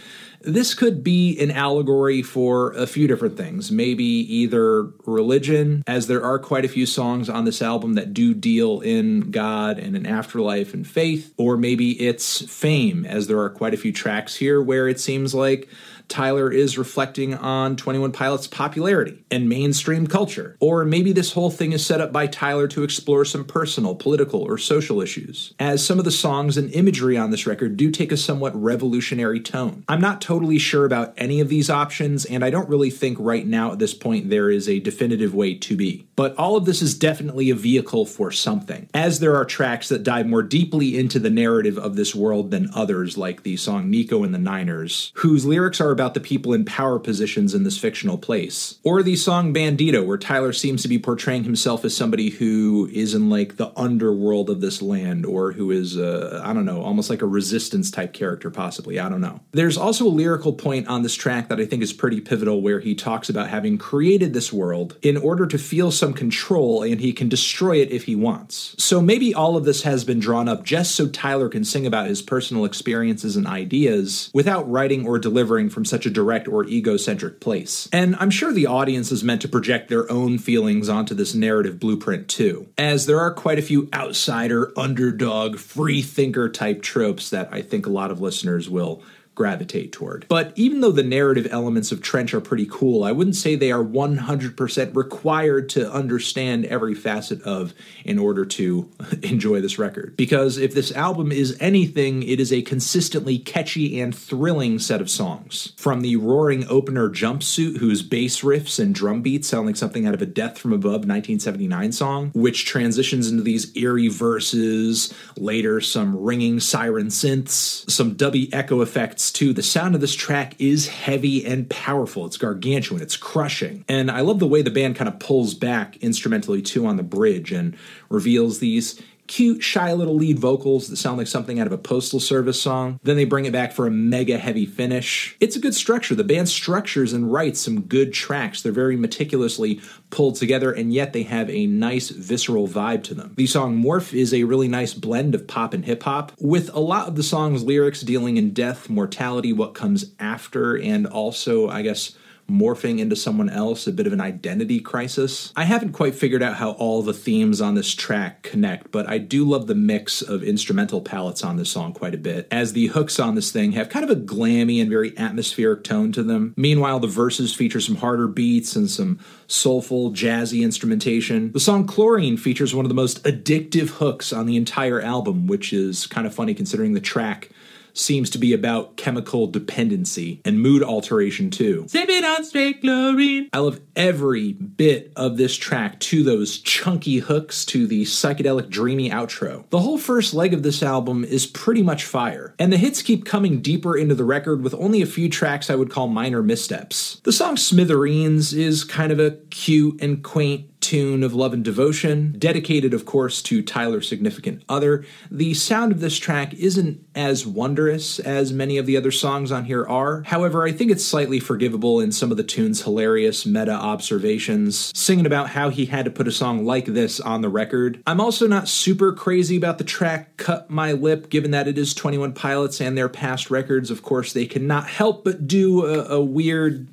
[0.47, 3.69] this could be an allegory for a few different things.
[3.69, 8.33] Maybe either religion, as there are quite a few songs on this album that do
[8.33, 13.49] deal in God and an afterlife and faith, or maybe it's fame, as there are
[13.49, 15.67] quite a few tracks here where it seems like
[16.07, 20.57] Tyler is reflecting on 21 Pilots' popularity and mainstream culture.
[20.59, 24.41] Or maybe this whole thing is set up by Tyler to explore some personal, political,
[24.41, 28.11] or social issues, as some of the songs and imagery on this record do take
[28.11, 29.83] a somewhat revolutionary tone.
[29.87, 33.45] I'm not totally sure about any of these options, and I don't really think right
[33.45, 36.07] now at this point there is a definitive way to be.
[36.15, 40.03] But all of this is definitely a vehicle for something, as there are tracks that
[40.03, 44.23] dive more deeply into the narrative of this world than others, like the song Nico
[44.23, 48.19] and the Niners, whose lyrics are about the people in power positions in this fictional
[48.19, 48.77] place.
[48.83, 53.15] Or the song Bandito, where Tyler seems to be portraying himself as somebody who is
[53.15, 57.09] in like the underworld of this land or who is, uh, I don't know, almost
[57.09, 58.99] like a resistance type character, possibly.
[58.99, 59.39] I don't know.
[59.53, 62.79] There's also a lyrical point on this track that I think is pretty pivotal where
[62.79, 67.13] he talks about having created this world in order to feel some control and he
[67.13, 68.75] can destroy it if he wants.
[68.77, 72.07] So maybe all of this has been drawn up just so Tyler can sing about
[72.07, 77.39] his personal experiences and ideas without writing or delivering from such a direct or egocentric
[77.39, 77.87] place.
[77.91, 81.79] And I'm sure the audience is meant to project their own feelings onto this narrative
[81.79, 87.49] blueprint too, as there are quite a few outsider, underdog, free thinker type tropes that
[87.51, 89.01] I think a lot of listeners will
[89.37, 90.25] gravitate toward.
[90.27, 93.71] But even though the narrative elements of Trench are pretty cool, I wouldn't say they
[93.71, 98.89] are 100% required to understand every facet of in order to
[99.21, 100.17] enjoy this record.
[100.17, 105.09] Because if this album is anything, it is a consistently catchy and thrilling set of
[105.09, 105.73] songs.
[105.77, 110.15] From the roaring opener Jumpsuit, whose bass riffs and drum beats sound like something out
[110.15, 116.17] of a Death from Above 1979 song, which transitions into these eerie verses, later some
[116.17, 119.53] ringing siren synths, some dubby echo effects too.
[119.53, 122.25] The sound of this track is heavy and powerful.
[122.25, 123.85] It's gargantuan, it's crushing.
[123.87, 127.03] And I love the way the band kind of pulls back instrumentally too on the
[127.03, 127.75] bridge and
[128.09, 132.19] reveals these cute, shy little lead vocals that sound like something out of a Postal
[132.19, 132.99] Service song.
[133.03, 135.35] Then they bring it back for a mega heavy finish.
[135.39, 136.15] It's a good structure.
[136.15, 138.61] The band structures and writes some good tracks.
[138.61, 143.33] They're very meticulously pulled together, and yet they have a nice, visceral vibe to them.
[143.35, 146.79] The song Morph is a really nice blend of pop and hip hop, with a
[146.79, 151.81] lot of the song's lyrics dealing in death, mortality, what comes after, and also, I
[151.81, 152.15] guess,
[152.47, 155.51] morphing into someone else, a bit of an identity crisis.
[155.55, 159.17] I haven't quite figured out how all the themes on this track connect, but I
[159.17, 162.87] do love the mix of instrumental palettes on this song quite a bit, as the
[162.87, 166.53] hooks on this thing have kind of a glammy and very atmospheric tone to them.
[166.57, 171.51] Meanwhile, the verses feature some harder beats and some soulful, jazzy instrumentation.
[171.51, 175.73] The song Chlorine features one of the most addictive hooks on the entire album, which
[175.73, 177.49] is kind of funny considering the track
[177.97, 181.85] seems to be about chemical dependency and mood alteration too.
[181.87, 183.49] Sip it on straight chlorine.
[183.53, 189.09] I love every bit of this track to those chunky hooks to the psychedelic dreamy
[189.09, 189.69] outro.
[189.69, 193.25] The whole first leg of this album is pretty much fire, and the hits keep
[193.25, 197.19] coming deeper into the record with only a few tracks I would call minor missteps.
[197.23, 202.33] The song Smithereens is kind of a cute and quaint tune of love and devotion,
[202.37, 205.03] dedicated, of course, to Tyler's significant other.
[205.29, 209.65] The sound of this track isn't as wondrous as many of the other songs on
[209.65, 210.23] here are.
[210.23, 215.25] However, I think it's slightly forgivable in some of the tune's hilarious meta observations, singing
[215.25, 218.01] about how he had to put a song like this on the record.
[218.07, 221.93] I'm also not super crazy about the track Cut My Lip, given that it is
[221.93, 223.91] 21 Pilots and their past records.
[223.91, 226.87] Of course, they cannot help but do a, a weird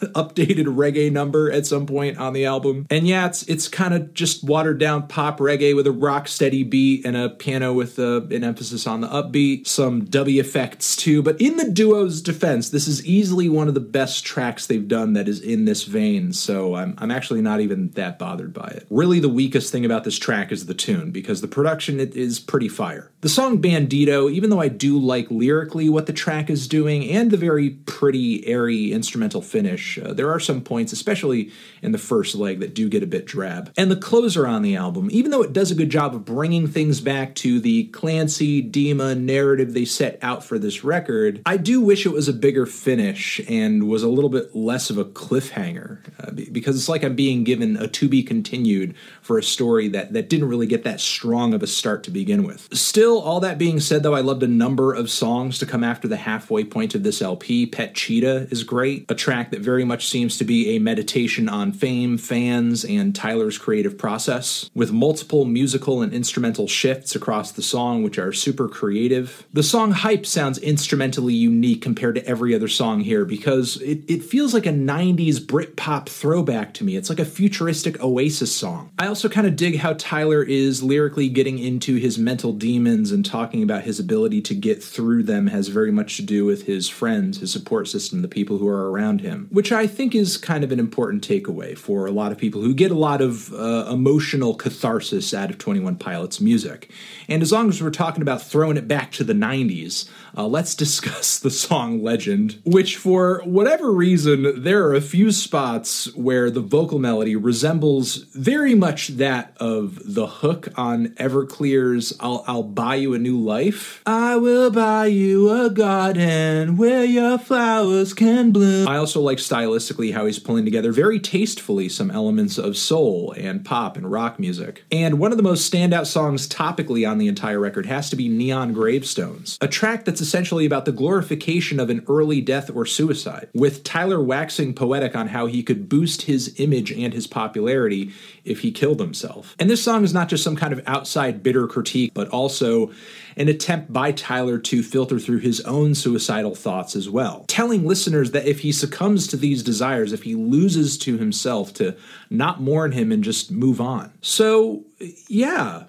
[0.14, 2.86] updated reggae number at some point on the album.
[2.90, 6.62] And yeah, it's it's kind of just watered down pop reggae with a rock steady
[6.62, 11.22] beat and a piano with a, an emphasis on the upbeat, some dubby effects too.
[11.22, 15.12] But in the duo's defense, this is easily one of the best tracks they've done
[15.14, 16.32] that is in this vein.
[16.32, 18.86] So I'm I'm actually not even that bothered by it.
[18.90, 22.68] Really, the weakest thing about this track is the tune because the production is pretty
[22.68, 23.10] fire.
[23.20, 27.30] The song Bandito, even though I do like lyrically what the track is doing and
[27.30, 31.50] the very pretty airy instrumental finish uh, there are some points, especially
[31.82, 33.72] in the first leg, that do get a bit drab.
[33.76, 36.66] And the closer on the album, even though it does a good job of bringing
[36.66, 41.80] things back to the Clancy Dema narrative they set out for this record, I do
[41.80, 45.98] wish it was a bigger finish and was a little bit less of a cliffhanger
[46.18, 50.12] uh, because it's like I'm being given a to be continued for a story that,
[50.12, 52.68] that didn't really get that strong of a start to begin with.
[52.72, 56.08] Still, all that being said, though, I loved a number of songs to come after
[56.08, 57.66] the halfway point of this LP.
[57.66, 61.48] Pet Cheetah is great, a track that very very much seems to be a meditation
[61.48, 67.62] on fame, fans, and Tyler's creative process, with multiple musical and instrumental shifts across the
[67.62, 69.46] song, which are super creative.
[69.54, 74.22] The song Hype sounds instrumentally unique compared to every other song here because it, it
[74.22, 76.96] feels like a 90s Britpop throwback to me.
[76.96, 78.90] It's like a futuristic Oasis song.
[78.98, 83.24] I also kind of dig how Tyler is lyrically getting into his mental demons and
[83.24, 86.86] talking about his ability to get through them has very much to do with his
[86.86, 90.36] friends, his support system, the people who are around him, which which I think is
[90.36, 93.54] kind of an important takeaway for a lot of people who get a lot of
[93.54, 96.90] uh, emotional catharsis out of 21 Pilots music.
[97.28, 100.74] And as long as we're talking about throwing it back to the 90s, uh, let's
[100.74, 106.60] discuss the song Legend, which, for whatever reason, there are a few spots where the
[106.60, 113.14] vocal melody resembles very much that of the hook on Everclear's I'll, I'll Buy You
[113.14, 114.02] a New Life.
[114.04, 118.88] I will buy you a garden where your flowers can bloom.
[118.88, 123.34] I also like style stylistically how he's pulling together very tastefully some elements of soul
[123.36, 124.84] and pop and rock music.
[124.90, 128.28] And one of the most standout songs topically on the entire record has to be
[128.28, 133.48] Neon Gravestones, a track that's essentially about the glorification of an early death or suicide,
[133.54, 138.12] with Tyler waxing poetic on how he could boost his image and his popularity
[138.44, 139.54] if he killed himself.
[139.58, 142.90] And this song is not just some kind of outside bitter critique, but also
[143.36, 148.30] an attempt by Tyler to filter through his own suicidal thoughts as well, telling listeners
[148.32, 151.96] that if he succumbs to these desires, if he loses to himself, to
[152.28, 154.12] not mourn him and just move on.
[154.20, 154.84] So,
[155.28, 155.84] yeah,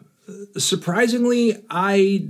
[0.58, 2.30] surprisingly, I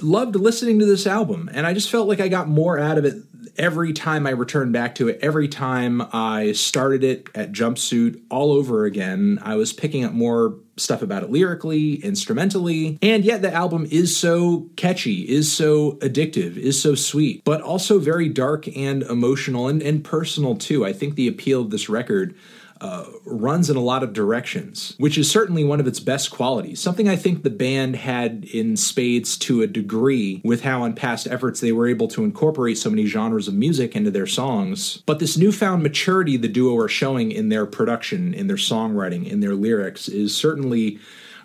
[0.00, 3.04] loved listening to this album, and I just felt like I got more out of
[3.04, 3.22] it
[3.56, 8.52] every time I returned back to it, every time I started it at Jumpsuit all
[8.52, 13.52] over again, I was picking up more stuff about it lyrically, instrumentally, and yet the
[13.52, 19.02] album is so catchy, is so addictive, is so sweet, but also very dark and
[19.04, 20.84] emotional and, and personal too.
[20.84, 22.34] I think the appeal of this record
[22.80, 26.80] uh, runs in a lot of directions, which is certainly one of its best qualities.
[26.80, 31.26] Something I think the band had in spades to a degree with how, in past
[31.26, 35.02] efforts, they were able to incorporate so many genres of music into their songs.
[35.06, 39.40] But this newfound maturity the duo are showing in their production, in their songwriting, in
[39.40, 40.98] their lyrics is certainly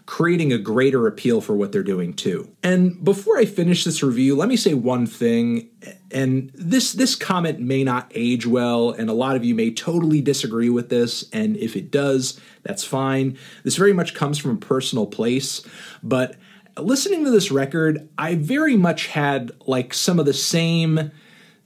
[0.05, 2.49] creating a greater appeal for what they're doing too.
[2.61, 5.69] And before I finish this review, let me say one thing
[6.11, 10.21] and this this comment may not age well and a lot of you may totally
[10.21, 13.37] disagree with this and if it does, that's fine.
[13.63, 15.65] This very much comes from a personal place,
[16.01, 16.35] but
[16.77, 21.11] listening to this record, I very much had like some of the same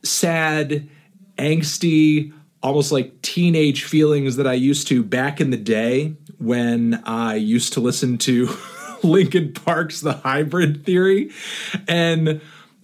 [0.03, 0.87] sad,
[1.39, 7.35] angsty, almost like teenage feelings that I used to back in the day when I
[7.35, 8.49] used to listen to
[9.03, 11.31] Linkin Park's The Hybrid Theory.
[11.87, 12.41] And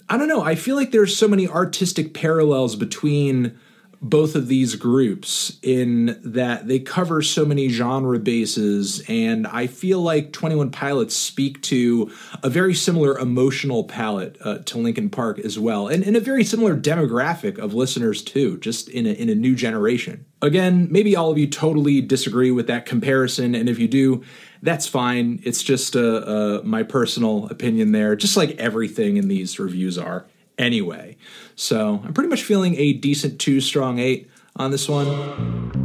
[0.08, 3.58] I don't know, I feel like there's so many artistic parallels between
[4.04, 9.98] both of these groups in that they cover so many genre bases and i feel
[10.02, 15.58] like 21 pilots speak to a very similar emotional palette uh, to linkin park as
[15.58, 19.34] well and, and a very similar demographic of listeners too just in a, in a
[19.34, 23.88] new generation again maybe all of you totally disagree with that comparison and if you
[23.88, 24.22] do
[24.60, 29.58] that's fine it's just uh, uh, my personal opinion there just like everything in these
[29.58, 30.26] reviews are
[30.58, 31.16] anyway.
[31.56, 35.83] So I'm pretty much feeling a decent two strong eight on this one.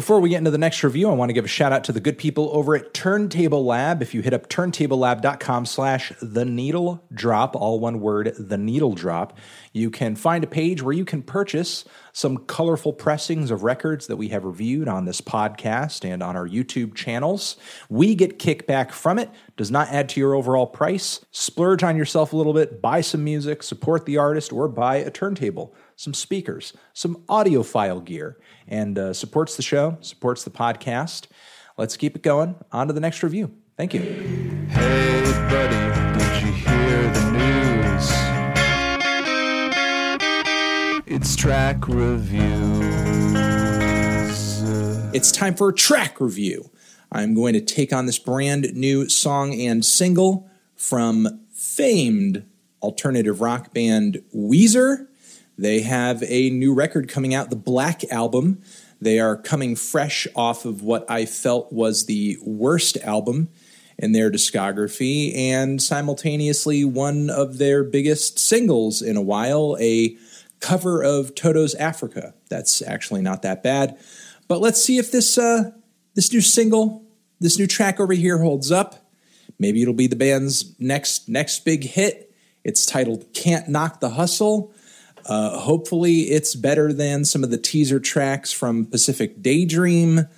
[0.00, 1.92] Before we get into the next review, I want to give a shout out to
[1.92, 4.00] the good people over at Turntable Lab.
[4.00, 9.36] If you hit up turntablelab.com slash the needle drop, all one word, the needle drop,
[9.74, 11.84] you can find a page where you can purchase
[12.14, 16.48] some colorful pressings of records that we have reviewed on this podcast and on our
[16.48, 17.58] YouTube channels.
[17.90, 21.22] We get kickback from it, does not add to your overall price.
[21.30, 25.10] Splurge on yourself a little bit, buy some music, support the artist, or buy a
[25.10, 31.26] turntable, some speakers, some audiophile gear, and uh, supports the show, supports the podcast.
[31.76, 32.54] Let's keep it going.
[32.72, 33.54] On to the next review.
[33.76, 34.00] Thank you.
[34.70, 35.76] Hey, buddy,
[36.18, 38.10] did you hear the news?
[41.06, 42.40] It's track reviews.
[45.12, 46.70] It's time for a track review.
[47.12, 52.46] I'm going to take on this brand new song and single from famed
[52.80, 55.08] alternative rock band Weezer.
[55.60, 58.62] They have a new record coming out, the Black Album.
[58.98, 63.50] They are coming fresh off of what I felt was the worst album
[63.98, 70.16] in their discography and simultaneously one of their biggest singles in a while, a
[70.60, 72.32] cover of Toto's Africa.
[72.48, 73.98] That's actually not that bad.
[74.48, 75.72] But let's see if this uh,
[76.14, 77.04] this new single,
[77.38, 79.12] this new track over here holds up.
[79.58, 82.34] Maybe it'll be the band's next next big hit.
[82.64, 84.72] It's titled "Can't Knock the Hustle."
[85.26, 90.28] Uh, hopefully, it's better than some of the teaser tracks from Pacific Daydream.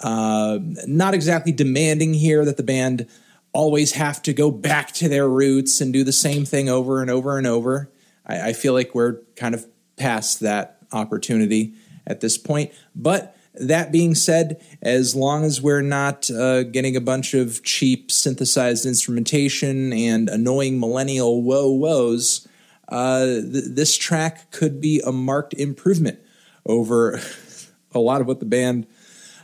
[0.00, 3.06] Uh, not exactly demanding here that the band
[3.52, 7.10] always have to go back to their roots and do the same thing over and
[7.10, 7.90] over and over.
[8.26, 9.66] I, I feel like we're kind of
[9.96, 11.74] past that opportunity
[12.06, 12.72] at this point.
[12.94, 18.10] But that being said, as long as we're not uh, getting a bunch of cheap
[18.10, 22.46] synthesized instrumentation and annoying millennial whoa whoas,
[22.92, 26.20] uh, th- this track could be a marked improvement
[26.66, 27.20] over
[27.92, 28.86] a lot of what the band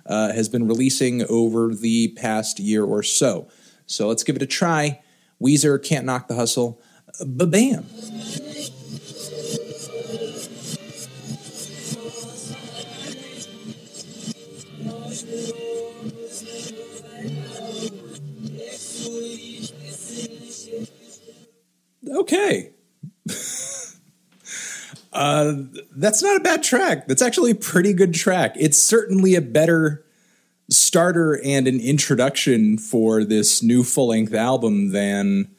[0.07, 3.49] uh, has been releasing over the past year or so.
[3.87, 5.01] So let's give it a try.
[5.43, 6.81] Weezer can't knock the hustle.
[7.25, 7.87] Ba bam.
[22.11, 22.73] Okay.
[25.19, 25.65] Uh,
[25.97, 27.09] that's not a bad track.
[27.09, 28.55] That's actually a pretty good track.
[28.55, 30.05] It's certainly a better
[30.71, 35.51] starter and an introduction for this new full length album than,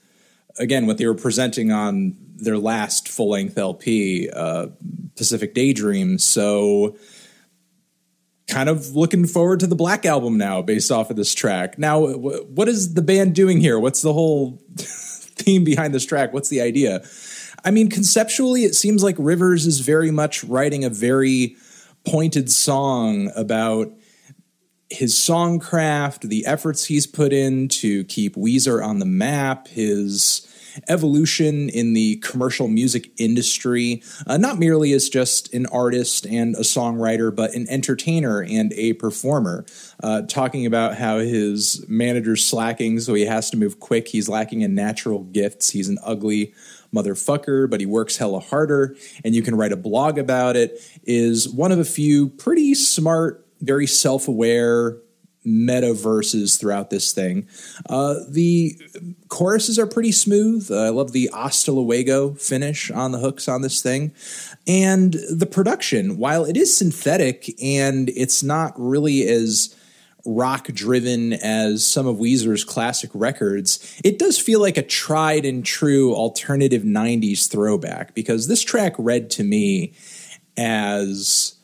[0.60, 4.68] again, what they were presenting on their last full length LP, uh,
[5.18, 6.20] Pacific Daydream.
[6.20, 6.96] So,
[8.48, 11.78] kind of looking forward to the Black Album now based off of this track.
[11.78, 13.78] Now, what is the band doing here?
[13.78, 16.32] What's the whole theme behind this track?
[16.32, 17.04] What's the idea?
[17.70, 21.56] I mean, conceptually, it seems like Rivers is very much writing a very
[22.04, 23.92] pointed song about
[24.90, 30.48] his songcraft, the efforts he's put in to keep Weezer on the map, his
[30.88, 36.62] evolution in the commercial music industry, uh, not merely as just an artist and a
[36.62, 39.64] songwriter, but an entertainer and a performer.
[40.02, 44.08] Uh, talking about how his manager's slacking, so he has to move quick.
[44.08, 45.70] He's lacking in natural gifts.
[45.70, 46.52] He's an ugly
[46.94, 50.80] motherfucker, but he works hella harder, and you can write a blog about it.
[51.04, 54.98] Is one of a few pretty smart, very self aware
[55.46, 57.48] meta verses throughout this thing.
[57.90, 58.78] Uh, the
[59.30, 60.70] choruses are pretty smooth.
[60.70, 64.14] Uh, I love the hasta luego finish on the hooks on this thing.
[64.68, 69.76] And the production, while it is synthetic and it's not really as
[70.26, 75.66] rock driven as some of Weezer's classic records, it does feel like a tried and
[75.66, 79.94] true alternative 90s throwback because this track read to me
[80.58, 81.56] as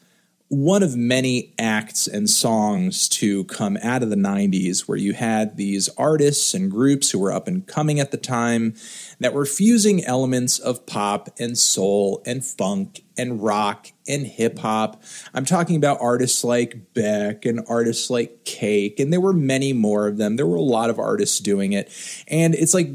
[0.48, 5.58] one of many acts and songs to come out of the 90s where you had
[5.58, 8.76] these artists and groups who were up and coming at the time
[9.20, 15.02] that were fusing elements of pop and soul and funk and rock and hip hop.
[15.34, 20.08] I'm talking about artists like Beck and artists like Cake, and there were many more
[20.08, 20.36] of them.
[20.36, 21.92] There were a lot of artists doing it.
[22.28, 22.90] And it's like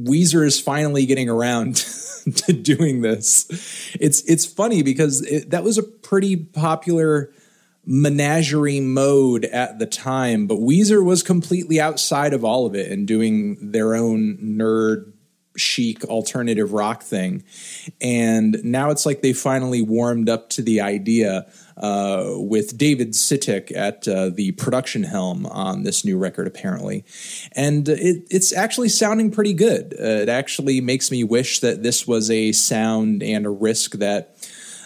[0.00, 1.76] Weezer is finally getting around
[2.36, 3.46] to doing this.
[4.00, 7.32] It's it's funny because it, that was a pretty popular
[7.86, 13.06] menagerie mode at the time, but Weezer was completely outside of all of it and
[13.06, 15.12] doing their own nerd
[15.56, 17.44] chic alternative rock thing.
[18.00, 21.46] And now it's like they finally warmed up to the idea
[21.76, 27.04] uh, with David Sitek at uh, the production helm on this new record, apparently.
[27.52, 29.94] And it, it's actually sounding pretty good.
[29.98, 34.36] Uh, it actually makes me wish that this was a sound and a risk that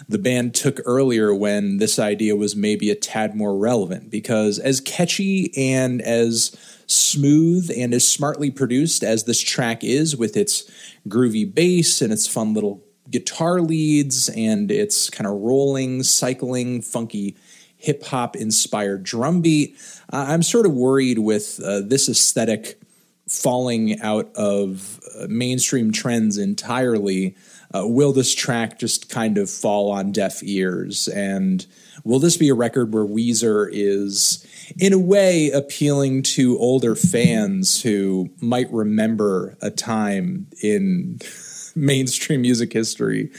[0.08, 4.80] the band took earlier when this idea was maybe a tad more relevant because as
[4.80, 6.56] catchy and as
[6.88, 10.68] smooth and as smartly produced as this track is with its
[11.06, 17.36] groovy bass and its fun little guitar leads and its kind of rolling, cycling, funky
[17.76, 19.76] hip hop inspired drum beat.
[20.12, 22.80] Uh, I'm sort of worried with uh, this aesthetic
[23.28, 27.36] falling out of uh, mainstream trends entirely.
[27.74, 31.08] Uh, will this track just kind of fall on deaf ears?
[31.08, 31.66] And
[32.04, 34.46] will this be a record where Weezer is,
[34.78, 41.20] in a way, appealing to older fans who might remember a time in
[41.76, 43.30] mainstream music history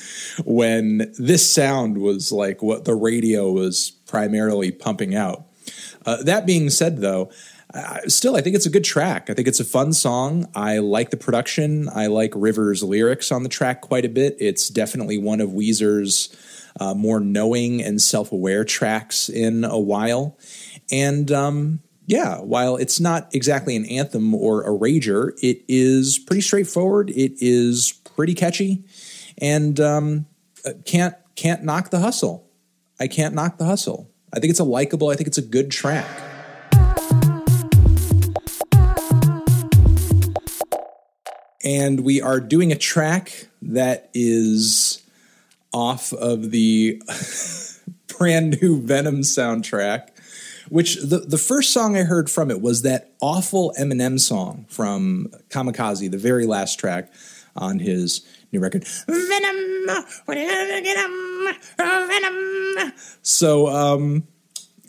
[0.45, 5.45] when this sound was like what the radio was primarily pumping out.
[6.05, 7.29] Uh, that being said, though,
[7.73, 9.29] uh, still, I think it's a good track.
[9.29, 10.49] I think it's a fun song.
[10.55, 11.87] I like the production.
[11.93, 14.37] I like Rivers' lyrics on the track quite a bit.
[14.39, 16.35] It's definitely one of Weezer's
[16.79, 20.37] uh, more knowing and self aware tracks in a while.
[20.91, 26.41] And um, yeah, while it's not exactly an anthem or a rager, it is pretty
[26.41, 27.11] straightforward.
[27.11, 28.83] It is pretty catchy,
[29.37, 30.25] and um,
[30.65, 32.49] uh, can't can't knock the hustle.
[32.99, 34.09] I can't knock the hustle.
[34.33, 35.09] I think it's a likable.
[35.09, 36.07] I think it's a good track.
[41.63, 45.01] And we are doing a track that is
[45.73, 47.01] off of the
[48.17, 50.09] brand new Venom soundtrack,
[50.69, 55.27] which the, the first song I heard from it was that awful Eminem song from
[55.49, 57.11] Kamikaze, the very last track
[57.55, 59.87] on his new record, Venom.
[60.27, 61.55] Venom.
[61.77, 62.93] Venom.
[63.21, 64.27] So, um,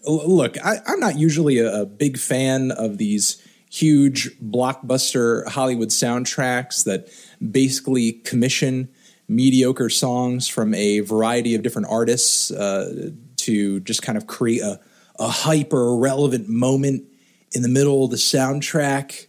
[0.07, 6.85] look, I, am not usually a, a, big fan of these huge blockbuster Hollywood soundtracks
[6.85, 7.09] that
[7.51, 8.89] basically commission
[9.29, 14.81] mediocre songs from a variety of different artists uh, to just kind of create a,
[15.21, 17.05] a hyper relevant moment
[17.53, 19.27] in the middle of the soundtrack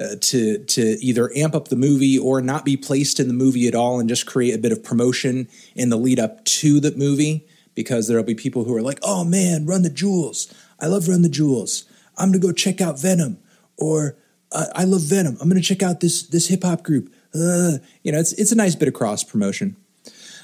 [0.00, 3.66] uh, to to either amp up the movie or not be placed in the movie
[3.66, 6.92] at all and just create a bit of promotion in the lead up to the
[6.96, 10.52] movie because there'll be people who are like, "Oh man, Run the Jewels!
[10.78, 11.84] I love Run the Jewels.
[12.16, 13.38] I'm gonna go check out Venom,"
[13.80, 14.16] or
[14.52, 15.36] uh, "I love Venom.
[15.40, 18.56] I'm gonna check out this this hip hop group." Uh, you know, it's it's a
[18.56, 19.76] nice bit of cross promotion.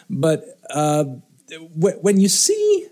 [0.09, 1.05] But uh,
[1.75, 2.89] when you see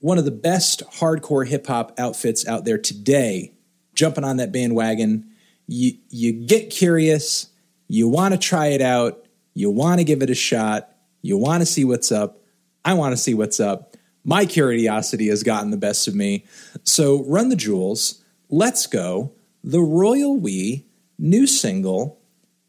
[0.00, 3.52] one of the best hardcore hip hop outfits out there today
[3.94, 5.30] jumping on that bandwagon,
[5.66, 7.48] you you get curious,
[7.88, 10.90] you want to try it out, you want to give it a shot,
[11.22, 12.42] you want to see what's up.
[12.84, 13.96] I want to see what's up.
[14.22, 16.44] My curiosity has gotten the best of me.
[16.84, 18.22] So run the jewels.
[18.48, 19.32] Let's go.
[19.66, 20.86] The Royal We
[21.18, 22.20] new single,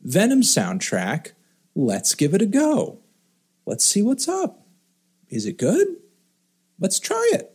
[0.01, 1.33] Venom soundtrack.
[1.75, 2.97] Let's give it a go.
[3.67, 4.65] Let's see what's up.
[5.29, 5.87] Is it good?
[6.79, 7.53] Let's try it.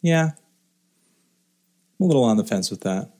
[0.00, 0.30] Yeah.
[2.00, 3.10] I'm a little on the fence with that.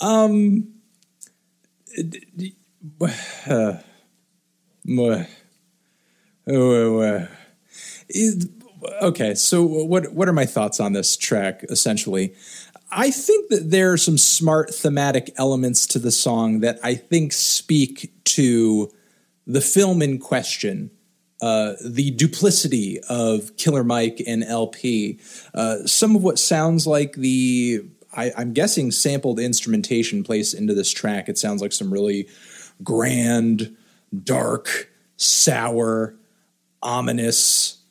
[0.00, 0.68] um
[3.50, 3.78] uh,
[9.02, 12.34] okay, so what what are my thoughts on this track essentially?
[12.90, 17.32] I think that there are some smart thematic elements to the song that I think
[17.32, 18.90] speak to
[19.46, 20.90] the film in question,
[21.40, 25.20] uh, the duplicity of Killer Mike and El-P.
[25.54, 27.84] Uh, some of what sounds like the,
[28.16, 31.28] I, I'm guessing, sampled instrumentation placed into this track.
[31.28, 32.28] It sounds like some really
[32.82, 33.76] grand,
[34.24, 36.14] dark, sour,
[36.82, 37.82] ominous,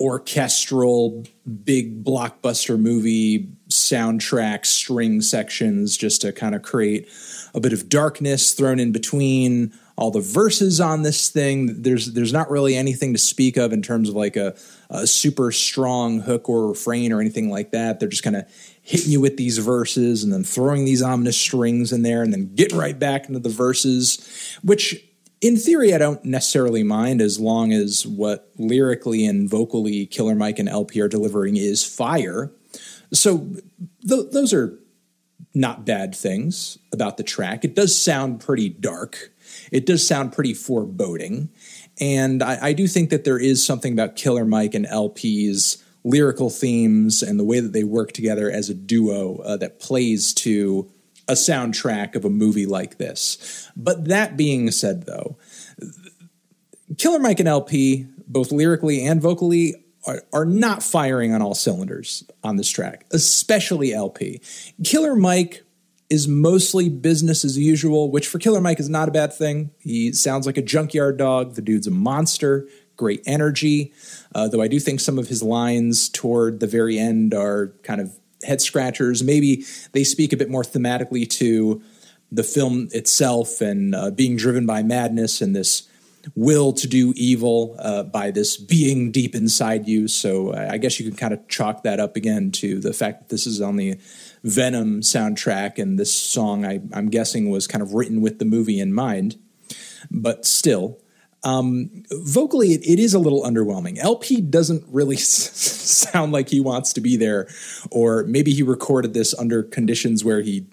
[0.00, 1.24] orchestral,
[1.64, 7.08] big blockbuster movie soundtrack string sections just to kind of create
[7.54, 11.82] a bit of darkness thrown in between all the verses on this thing.
[11.82, 14.56] There's there's not really anything to speak of in terms of like a,
[14.88, 18.00] a super strong hook or refrain or anything like that.
[18.00, 18.46] They're just kind of
[18.80, 22.54] hitting you with these verses and then throwing these ominous strings in there and then
[22.54, 25.04] getting right back into the verses, which
[25.40, 30.58] in theory, I don't necessarily mind as long as what lyrically and vocally Killer Mike
[30.58, 32.52] and El-P are delivering is fire.
[33.12, 33.38] So
[34.06, 34.78] th- those are
[35.54, 37.64] not bad things about the track.
[37.64, 39.32] It does sound pretty dark.
[39.72, 41.48] It does sound pretty foreboding.
[41.98, 46.50] And I, I do think that there is something about Killer Mike and El-P's lyrical
[46.50, 50.90] themes and the way that they work together as a duo uh, that plays to
[51.28, 53.70] a soundtrack of a movie like this.
[53.76, 55.36] But that being said, though,
[56.98, 59.74] Killer Mike and El-P, both lyrically and vocally,
[60.06, 64.40] are, are, not firing on all cylinders on this track, especially El-P.
[64.82, 65.62] Killer Mike
[66.08, 69.70] is mostly business as usual, which for Killer Mike is not a bad thing.
[69.78, 71.54] He sounds like a junkyard dog.
[71.54, 72.66] The dude's a monster,
[72.96, 73.92] great energy.
[74.34, 78.00] Uh, though I do think some of his lines toward the very end are kind
[78.00, 79.22] of head scratchers.
[79.22, 81.82] Maybe they speak a bit more thematically to
[82.32, 85.88] the film itself and uh, being driven by madness and this
[86.34, 90.08] will to do evil uh, by this being deep inside you.
[90.08, 93.20] So uh, I guess you can kind of chalk that up again to the fact
[93.20, 93.98] that this is on the
[94.42, 98.80] Venom soundtrack, and this song I, I'm guessing was kind of written with the movie
[98.80, 99.38] in mind.
[100.10, 100.98] But still,
[101.42, 103.98] um, vocally, it, it is a little underwhelming.
[103.98, 107.48] El-P doesn't really sound like he wants to be there,
[107.90, 110.66] or maybe he recorded this under conditions where he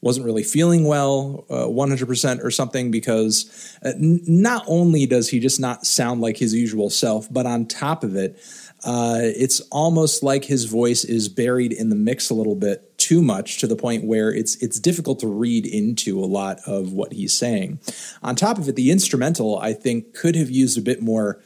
[0.00, 5.40] wasn't really feeling well uh, 100% or something because uh, n- not only does he
[5.40, 8.38] just not sound like his usual self, but on top of it,
[8.84, 13.20] uh, it's almost like his voice is buried in the mix a little bit too
[13.20, 17.12] much to the point where it's it's difficult to read into a lot of what
[17.12, 17.78] he's saying.
[18.22, 21.40] On top of it, the instrumental I think could have used a bit more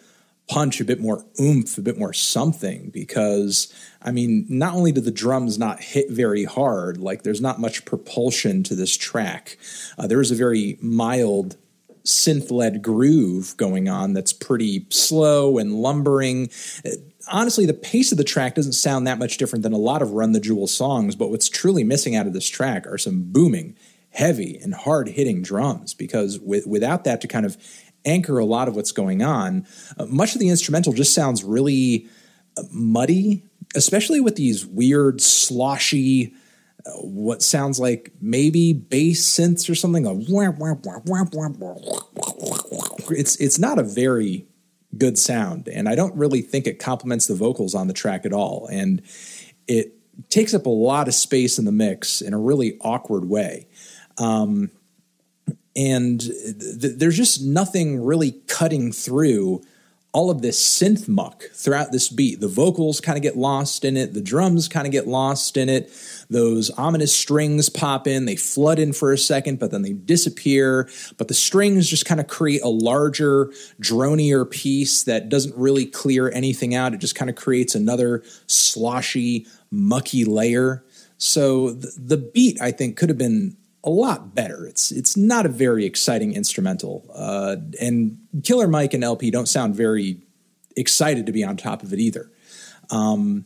[0.49, 5.01] punch, a bit more oomph, a bit more something because I mean, not only do
[5.01, 9.59] the drums not hit very hard, like there's not much propulsion to this track.
[9.99, 11.57] Uh, there is a very mild
[12.05, 16.51] synth led groove going on that's pretty slow and lumbering
[17.31, 20.13] honestly, the pace of the track doesn't sound that much different than a lot of
[20.13, 23.77] Run the Jewel songs, but what's truly missing out of this track are some booming,
[24.11, 27.57] heavy, and hard hitting drums because with, without that to kind of
[28.05, 29.67] anchor a lot of what's going on,
[29.99, 32.09] uh, much of the instrumental just sounds really
[32.57, 36.35] uh, muddy, especially with these weird, sloshy,
[36.87, 40.07] uh, what sounds like maybe bass synths or something.
[43.11, 44.48] It's it's not a very
[44.99, 45.69] good sound.
[45.69, 48.69] And I don't really think it complements the vocals on the track at all.
[48.71, 49.03] And
[49.67, 49.95] it
[50.29, 53.69] takes up a lot of space in the mix in a really awkward way.
[54.19, 54.71] Um,
[55.77, 59.63] and th- there's just nothing really cutting through
[60.19, 62.41] all of this synth muck throughout this beat.
[62.41, 65.69] The vocals kind of get lost in it, the drums kind of get lost in
[65.69, 65.93] it.
[66.29, 70.91] Those ominous strings pop in, they flood in for a second, but then they disappear.
[71.19, 76.33] But the strings just kind of create a larger, dronier piece that doesn't really clear
[76.33, 76.95] anything out.
[76.95, 80.85] It just kind of creates another sloshy, mucky layer.
[81.19, 84.67] So the, the beat, I think, could have been a lot better.
[84.67, 89.75] It's it's not a very exciting instrumental, uh, and Killer Mike and El-P don't sound
[89.77, 90.21] very
[90.77, 92.31] excited to be on top of it either.
[92.91, 93.45] Um,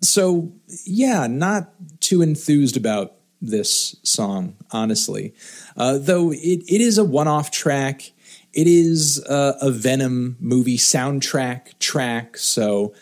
[0.00, 0.52] so
[0.84, 5.34] yeah, not too enthused about this song, honestly.
[5.76, 8.12] Uh, though it, it is a one-off track.
[8.52, 12.94] It is uh, a Venom movie soundtrack track, so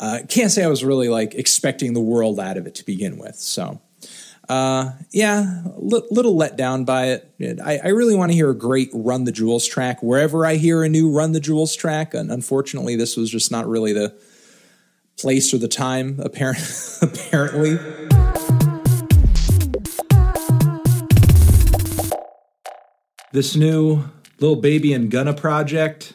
[0.00, 3.18] uh, can't say I was really like expecting the world out of it to begin
[3.18, 3.36] with.
[3.36, 3.80] So
[4.48, 7.60] uh, yeah, li- little let down by it.
[7.62, 10.82] I, I really want to hear a great Run the Jewels track wherever I hear
[10.82, 12.14] a new Run the Jewels track.
[12.14, 14.18] And unfortunately, this was just not really the
[15.18, 16.58] place or the time, apparent,
[17.02, 17.78] apparently.
[23.32, 24.04] This new
[24.40, 26.14] Lil Baby and Gunna project,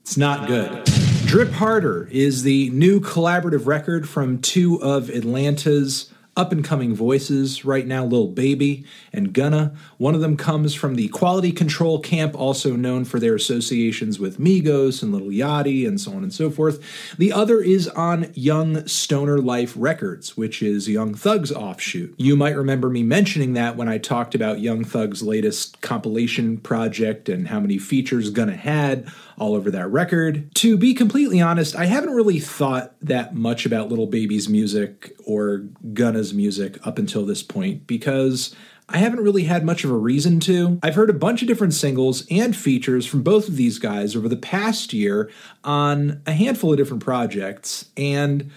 [0.00, 0.84] it's not good.
[1.26, 7.64] Drip Harder is the new collaborative record from two of Atlanta's up and coming voices
[7.64, 9.74] right now Lil Baby and Gunna.
[9.96, 14.38] One of them comes from the Quality Control Camp, also known for their associations with
[14.38, 16.80] Migos and Lil Yachty and so on and so forth.
[17.18, 22.14] The other is on Young Stoner Life Records, which is Young Thug's offshoot.
[22.18, 27.28] You might remember me mentioning that when I talked about Young Thug's latest compilation project
[27.28, 30.54] and how many features Gunna had all over that record.
[30.56, 35.64] To be completely honest, I haven't really thought that much about Lil Baby's music or
[35.92, 38.54] Gunna's music up until this point because
[38.88, 40.78] I haven't really had much of a reason to.
[40.82, 44.28] I've heard a bunch of different singles and features from both of these guys over
[44.28, 45.30] the past year
[45.62, 48.50] on a handful of different projects, and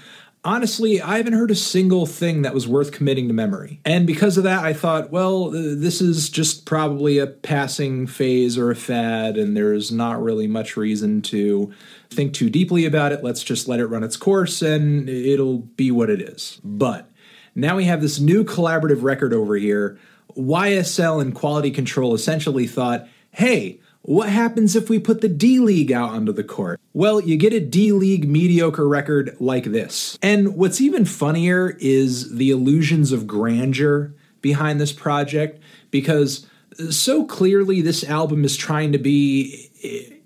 [0.44, 3.80] honestly, I haven't heard a single thing that was worth committing to memory.
[3.86, 8.58] And because of that, I thought, well, uh, this is just probably a passing phase
[8.58, 11.74] or a fad, and there's not really much reason to
[12.10, 13.24] think too deeply about it.
[13.24, 16.60] Let's just let it run its course and it'll be what it is.
[16.64, 17.11] But
[17.56, 19.98] now we have this new collaborative record over here.
[20.38, 25.92] YSL and Quality Control essentially thought, hey, what happens if we put the D League
[25.92, 26.80] out onto the court?
[26.94, 30.18] Well, you get a D League mediocre record like this.
[30.22, 36.48] And what's even funnier is the illusions of grandeur behind this project, because
[36.90, 39.70] so clearly this album is trying to be,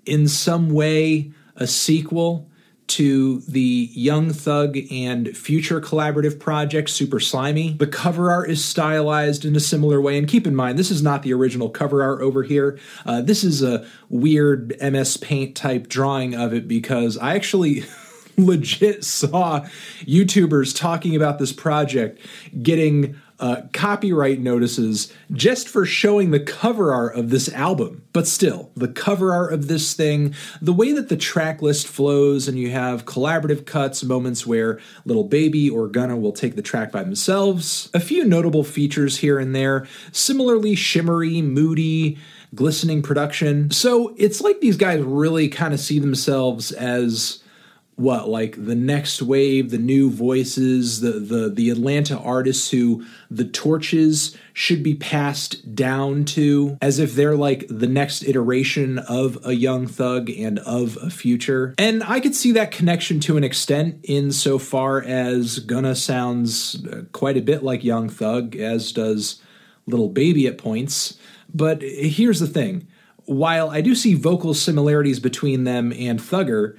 [0.06, 2.48] in some way, a sequel
[2.88, 7.78] to the Young Thug and Future collaborative project, Super Slimey.
[7.78, 10.18] The cover art is stylized in a similar way.
[10.18, 12.78] And keep in mind, this is not the original cover art over here.
[13.04, 17.84] Uh, this is a weird MS Paint type drawing of it because I actually.
[18.38, 19.60] legit saw
[20.00, 22.20] YouTubers talking about this project
[22.62, 28.02] getting uh, copyright notices just for showing the cover art of this album.
[28.12, 32.48] But still, the cover art of this thing, the way that the track list flows,
[32.48, 36.90] and you have collaborative cuts, moments where Lil Baby or Gunna will take the track
[36.90, 42.18] by themselves, a few notable features here and there, similarly shimmery, moody,
[42.54, 43.70] glistening production.
[43.70, 47.42] So it's like these guys really kind of see themselves as
[47.96, 53.44] what like the next wave the new voices the the the atlanta artists who the
[53.44, 59.54] torches should be passed down to as if they're like the next iteration of a
[59.54, 61.74] young thug and of a future.
[61.78, 66.86] And i could see that connection to an extent in so far as gunna sounds
[66.86, 69.40] uh, quite a bit like young thug as does
[69.86, 71.18] Lil Baby at points.
[71.52, 72.88] But here's the thing.
[73.24, 76.76] While I do see vocal similarities between them and Thugger,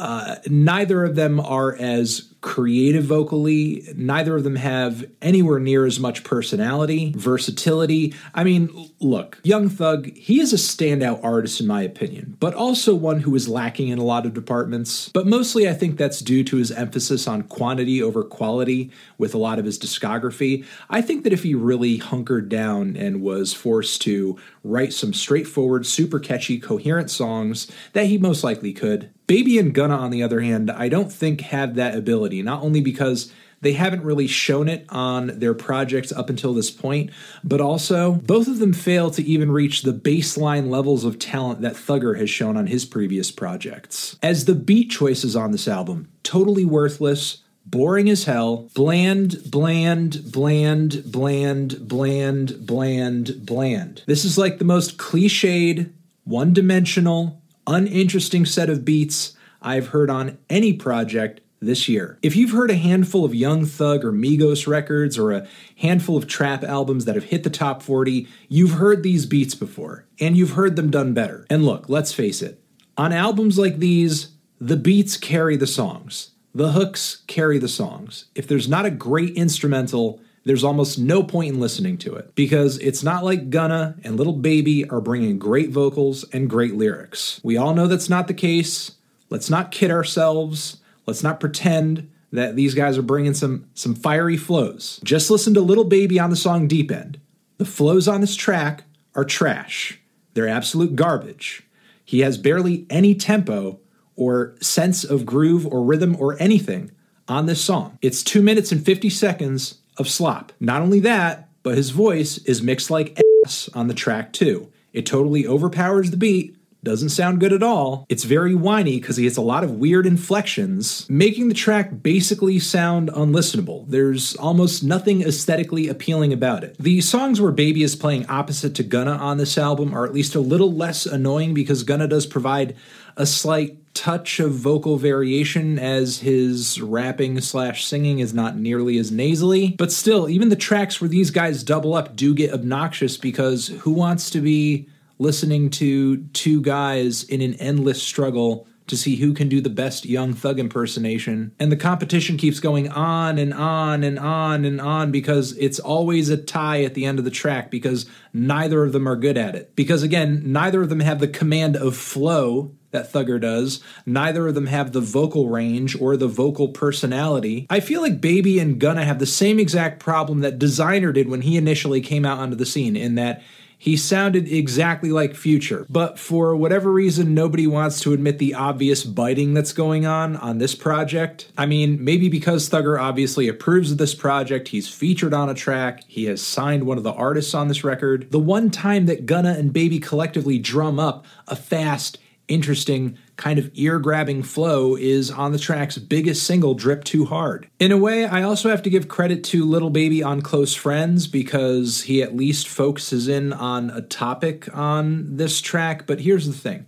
[0.00, 3.86] uh, neither of them are as creative vocally.
[3.94, 8.14] Neither of them have anywhere near as much personality, versatility.
[8.34, 12.94] I mean, look, Young Thug, he is a standout artist in my opinion, but also
[12.94, 15.10] one who is lacking in a lot of departments.
[15.10, 19.38] But mostly I think that's due to his emphasis on quantity over quality with a
[19.38, 20.64] lot of his discography.
[20.88, 25.84] I think that if he really hunkered down and was forced to write some straightforward,
[25.84, 29.10] super catchy, coherent songs, that he most likely could.
[29.30, 32.80] Baby and Gunna, on the other hand, I don't think have that ability, not only
[32.80, 37.10] because they haven't really shown it on their projects up until this point,
[37.44, 41.74] but also both of them fail to even reach the baseline levels of talent that
[41.74, 44.18] Thugger has shown on his previous projects.
[44.20, 51.04] As the beat choices on this album, totally worthless, boring as hell, bland, bland, bland,
[51.12, 54.02] bland, bland, bland, bland.
[54.08, 55.92] This is like the most cliched,
[56.24, 57.39] one dimensional,
[57.70, 62.18] uninteresting set of beats I've heard on any project this year.
[62.22, 65.46] If you've heard a handful of Young Thug or Migos records or a
[65.76, 70.06] handful of trap albums that have hit the top 40, you've heard these beats before,
[70.18, 71.46] and you've heard them done better.
[71.48, 72.62] And look, let's face it,
[72.96, 76.30] on albums like these, the beats carry the songs.
[76.54, 78.24] The hooks carry the songs.
[78.34, 82.78] If there's not a great instrumental, there's almost no point in listening to it because
[82.78, 87.40] it's not like Gunna and Lil Baby are bringing great vocals and great lyrics.
[87.42, 88.92] We all know that's not the case.
[89.28, 90.78] Let's not kid ourselves.
[91.06, 95.00] Let's not pretend that these guys are bringing some some fiery flows.
[95.04, 97.20] Just listen to Lil Baby on the song Deep End.
[97.58, 98.84] The flows on this track
[99.14, 100.00] are trash.
[100.34, 101.64] They're absolute garbage.
[102.04, 103.80] He has barely any tempo
[104.16, 106.92] or sense of groove or rhythm or anything
[107.28, 107.98] on this song.
[108.02, 110.52] It's 2 minutes and 50 seconds of slop.
[110.58, 114.72] Not only that, but his voice is mixed like ass on the track too.
[114.92, 118.06] It totally overpowers the beat doesn't sound good at all.
[118.08, 122.58] It's very whiny because he hits a lot of weird inflections, making the track basically
[122.58, 123.86] sound unlistenable.
[123.88, 126.76] There's almost nothing aesthetically appealing about it.
[126.78, 130.34] The songs where Baby is playing opposite to Gunna on this album are at least
[130.34, 132.76] a little less annoying because Gunna does provide
[133.16, 139.12] a slight touch of vocal variation as his rapping slash singing is not nearly as
[139.12, 139.74] nasally.
[139.76, 143.90] But still, even the tracks where these guys double up do get obnoxious because who
[143.90, 144.88] wants to be
[145.18, 150.06] listening to two guys in an endless struggle to see who can do the best
[150.06, 151.54] young thug impersonation.
[151.60, 156.30] And the competition keeps going on and on and on and on because it's always
[156.30, 159.54] a tie at the end of the track because neither of them are good at
[159.54, 159.76] it.
[159.76, 163.82] Because again, neither of them have the command of flow that Thugger does.
[164.06, 167.66] Neither of them have the vocal range or the vocal personality.
[167.70, 171.42] I feel like Baby and Gunna have the same exact problem that Desiigner did when
[171.42, 173.42] he initially came out onto the scene, in that
[173.80, 179.04] he sounded exactly like Future, but for whatever reason, nobody wants to admit the obvious
[179.04, 181.50] biting that's going on on this project.
[181.56, 186.04] I mean, maybe because Thugger obviously approves of this project, he's featured on a track,
[186.06, 188.30] he has signed one of the artists on this record.
[188.30, 192.18] The one time that Gunna and Baby collectively drum up a fast,
[192.50, 197.70] interesting, kind of ear grabbing flow is on the track's biggest single, Drip Too Hard.
[197.78, 201.26] In a way, I also have to give credit to Lil Baby on Close Friends
[201.26, 206.06] because he at least focuses in on a topic on this track.
[206.06, 206.86] But here's the thing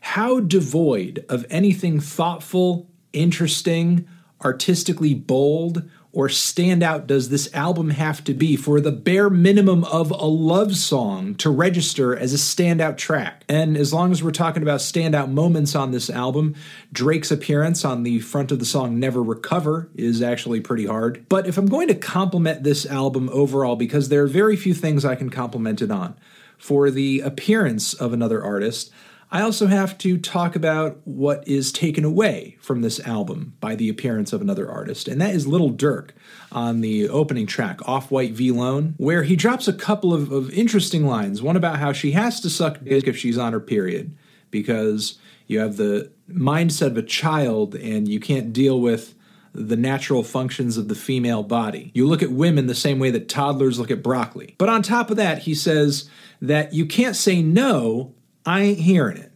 [0.00, 4.06] how devoid of anything thoughtful, interesting,
[4.44, 10.12] artistically bold, or standout does this album have to be for the bare minimum of
[10.12, 13.44] a love song to register as a standout track?
[13.48, 16.54] And as long as we're talking about standout moments on this album,
[16.92, 21.26] Drake's appearance on the front of the song Never Recover is actually pretty hard.
[21.28, 25.04] But if I'm going to compliment this album overall, because there are very few things
[25.04, 26.16] I can compliment it on,
[26.56, 28.90] for the appearance of another artist,
[29.34, 33.88] I also have to talk about what is taken away from this album by the
[33.88, 36.10] appearance of another artist, and that is Lil Durk
[36.52, 41.04] on the opening track, Off White VLONE, where he drops a couple of, of interesting
[41.04, 41.42] lines.
[41.42, 44.16] One about how she has to suck dick if she's on her period,
[44.52, 45.18] because
[45.48, 49.16] you have the mindset of a child and you can't deal with
[49.52, 51.90] the natural functions of the female body.
[51.92, 54.54] You look at women the same way that toddlers look at broccoli.
[54.58, 56.08] But on top of that, he says
[56.40, 58.14] that you can't say no
[58.46, 59.32] I ain't hearing it.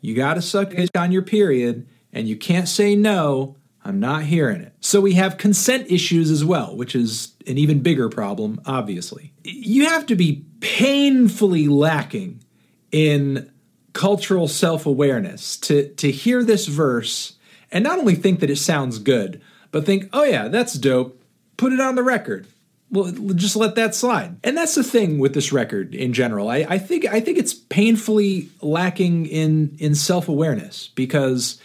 [0.00, 3.56] You got to suck dick on your period, and you can't say no.
[3.84, 4.74] I'm not hearing it.
[4.80, 9.32] So we have consent issues as well, which is an even bigger problem, obviously.
[9.42, 12.44] You have to be painfully lacking
[12.92, 13.50] in
[13.92, 17.34] cultural self awareness to, to hear this verse
[17.72, 19.40] and not only think that it sounds good,
[19.70, 21.20] but think, oh yeah, that's dope.
[21.56, 22.46] Put it on the record
[22.92, 24.36] well just let that slide.
[24.44, 26.48] And that's the thing with this record in general.
[26.48, 31.60] I, I think i think it's painfully lacking in in self-awareness because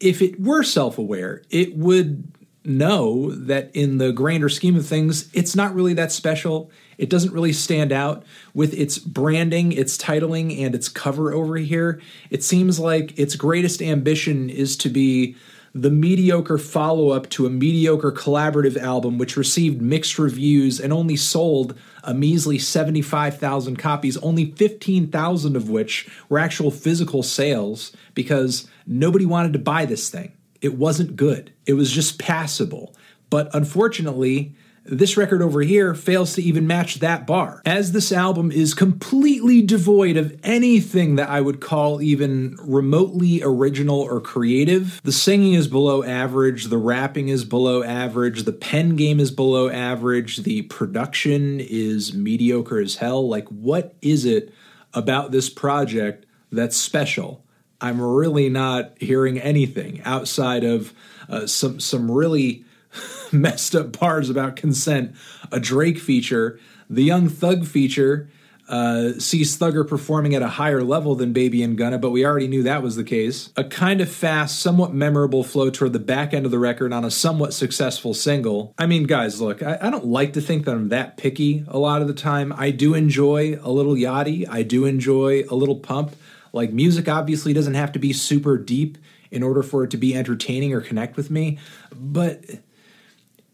[0.00, 2.30] if it were self-aware it would
[2.66, 6.70] know that in the grander scheme of things it's not really that special.
[6.96, 12.00] It doesn't really stand out with its branding its titling and its cover over here.
[12.30, 15.36] It seems like its greatest ambition is to be
[15.74, 21.16] the mediocre follow up to a mediocre collaborative album, which received mixed reviews and only
[21.16, 29.26] sold a measly 75,000 copies, only 15,000 of which were actual physical sales because nobody
[29.26, 30.32] wanted to buy this thing.
[30.62, 32.94] It wasn't good, it was just passable.
[33.28, 34.54] But unfortunately,
[34.84, 39.62] this record over here fails to even match that bar, as this album is completely
[39.62, 45.00] devoid of anything that I would call even remotely original or creative.
[45.02, 49.70] The singing is below average, the rapping is below average, the pen game is below
[49.70, 53.26] average, the production is mediocre as hell.
[53.28, 54.52] Like, what is it
[54.92, 57.44] about this project that's special?
[57.80, 60.92] I'm really not hearing anything outside of
[61.28, 62.64] uh, some some really
[63.32, 65.14] messed up bars about consent,
[65.50, 68.28] a Drake feature, the Young Thug feature,
[68.68, 72.48] uh, sees Thugger performing at a higher level than Baby and Gunna, but we already
[72.48, 73.50] knew that was the case.
[73.56, 77.04] A kind of fast, somewhat memorable flow toward the back end of the record on
[77.04, 78.74] a somewhat successful single.
[78.78, 81.78] I mean, guys, look, I, I don't like to think that I'm that picky a
[81.78, 82.54] lot of the time.
[82.56, 86.16] I do enjoy a Lil Yachty, I do enjoy a Lil Pump.
[86.52, 88.96] Like, music obviously doesn't have to be super deep
[89.30, 91.58] in order for it to be entertaining or connect with me,
[91.92, 92.44] but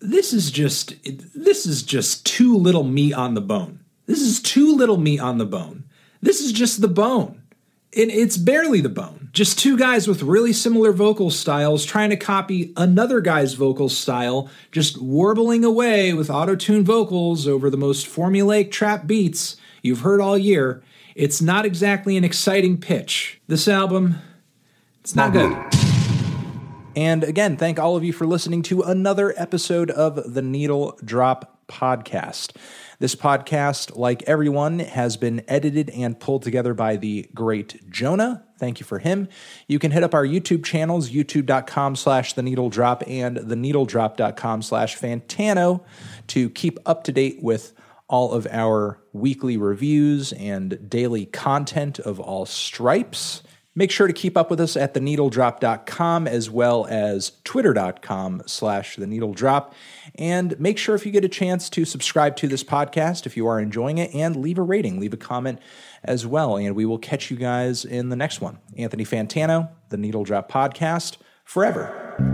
[0.00, 0.94] this is just
[1.34, 3.80] this is just too little meat on the bone
[4.10, 5.84] this is too little meat on the bone.
[6.20, 7.42] This is just the bone.
[7.96, 9.28] And it's barely the bone.
[9.32, 14.50] Just two guys with really similar vocal styles trying to copy another guy's vocal style,
[14.72, 20.36] just warbling away with auto-tuned vocals over the most formulaic trap beats you've heard all
[20.36, 20.82] year.
[21.14, 23.40] It's not exactly an exciting pitch.
[23.46, 24.16] This album,
[25.02, 25.89] it's not good.
[26.96, 31.60] And again, thank all of you for listening to another episode of the Needle Drop
[31.68, 32.56] Podcast.
[32.98, 38.44] This podcast, like everyone, has been edited and pulled together by the great Jonah.
[38.58, 39.28] Thank you for him.
[39.68, 44.62] You can hit up our YouTube channels, youtube.com slash the needle drop and the needledrop.com
[44.62, 45.82] slash fantano
[46.26, 47.72] to keep up to date with
[48.08, 53.42] all of our weekly reviews and daily content of all stripes.
[53.80, 59.72] Make sure to keep up with us at theneedledrop.com as well as twitter.com slash theneedledrop.
[60.16, 63.46] And make sure if you get a chance to subscribe to this podcast if you
[63.46, 65.60] are enjoying it and leave a rating, leave a comment
[66.04, 66.58] as well.
[66.58, 68.58] And we will catch you guys in the next one.
[68.76, 71.16] Anthony Fantano, The Needle Drop Podcast,
[71.46, 72.28] forever.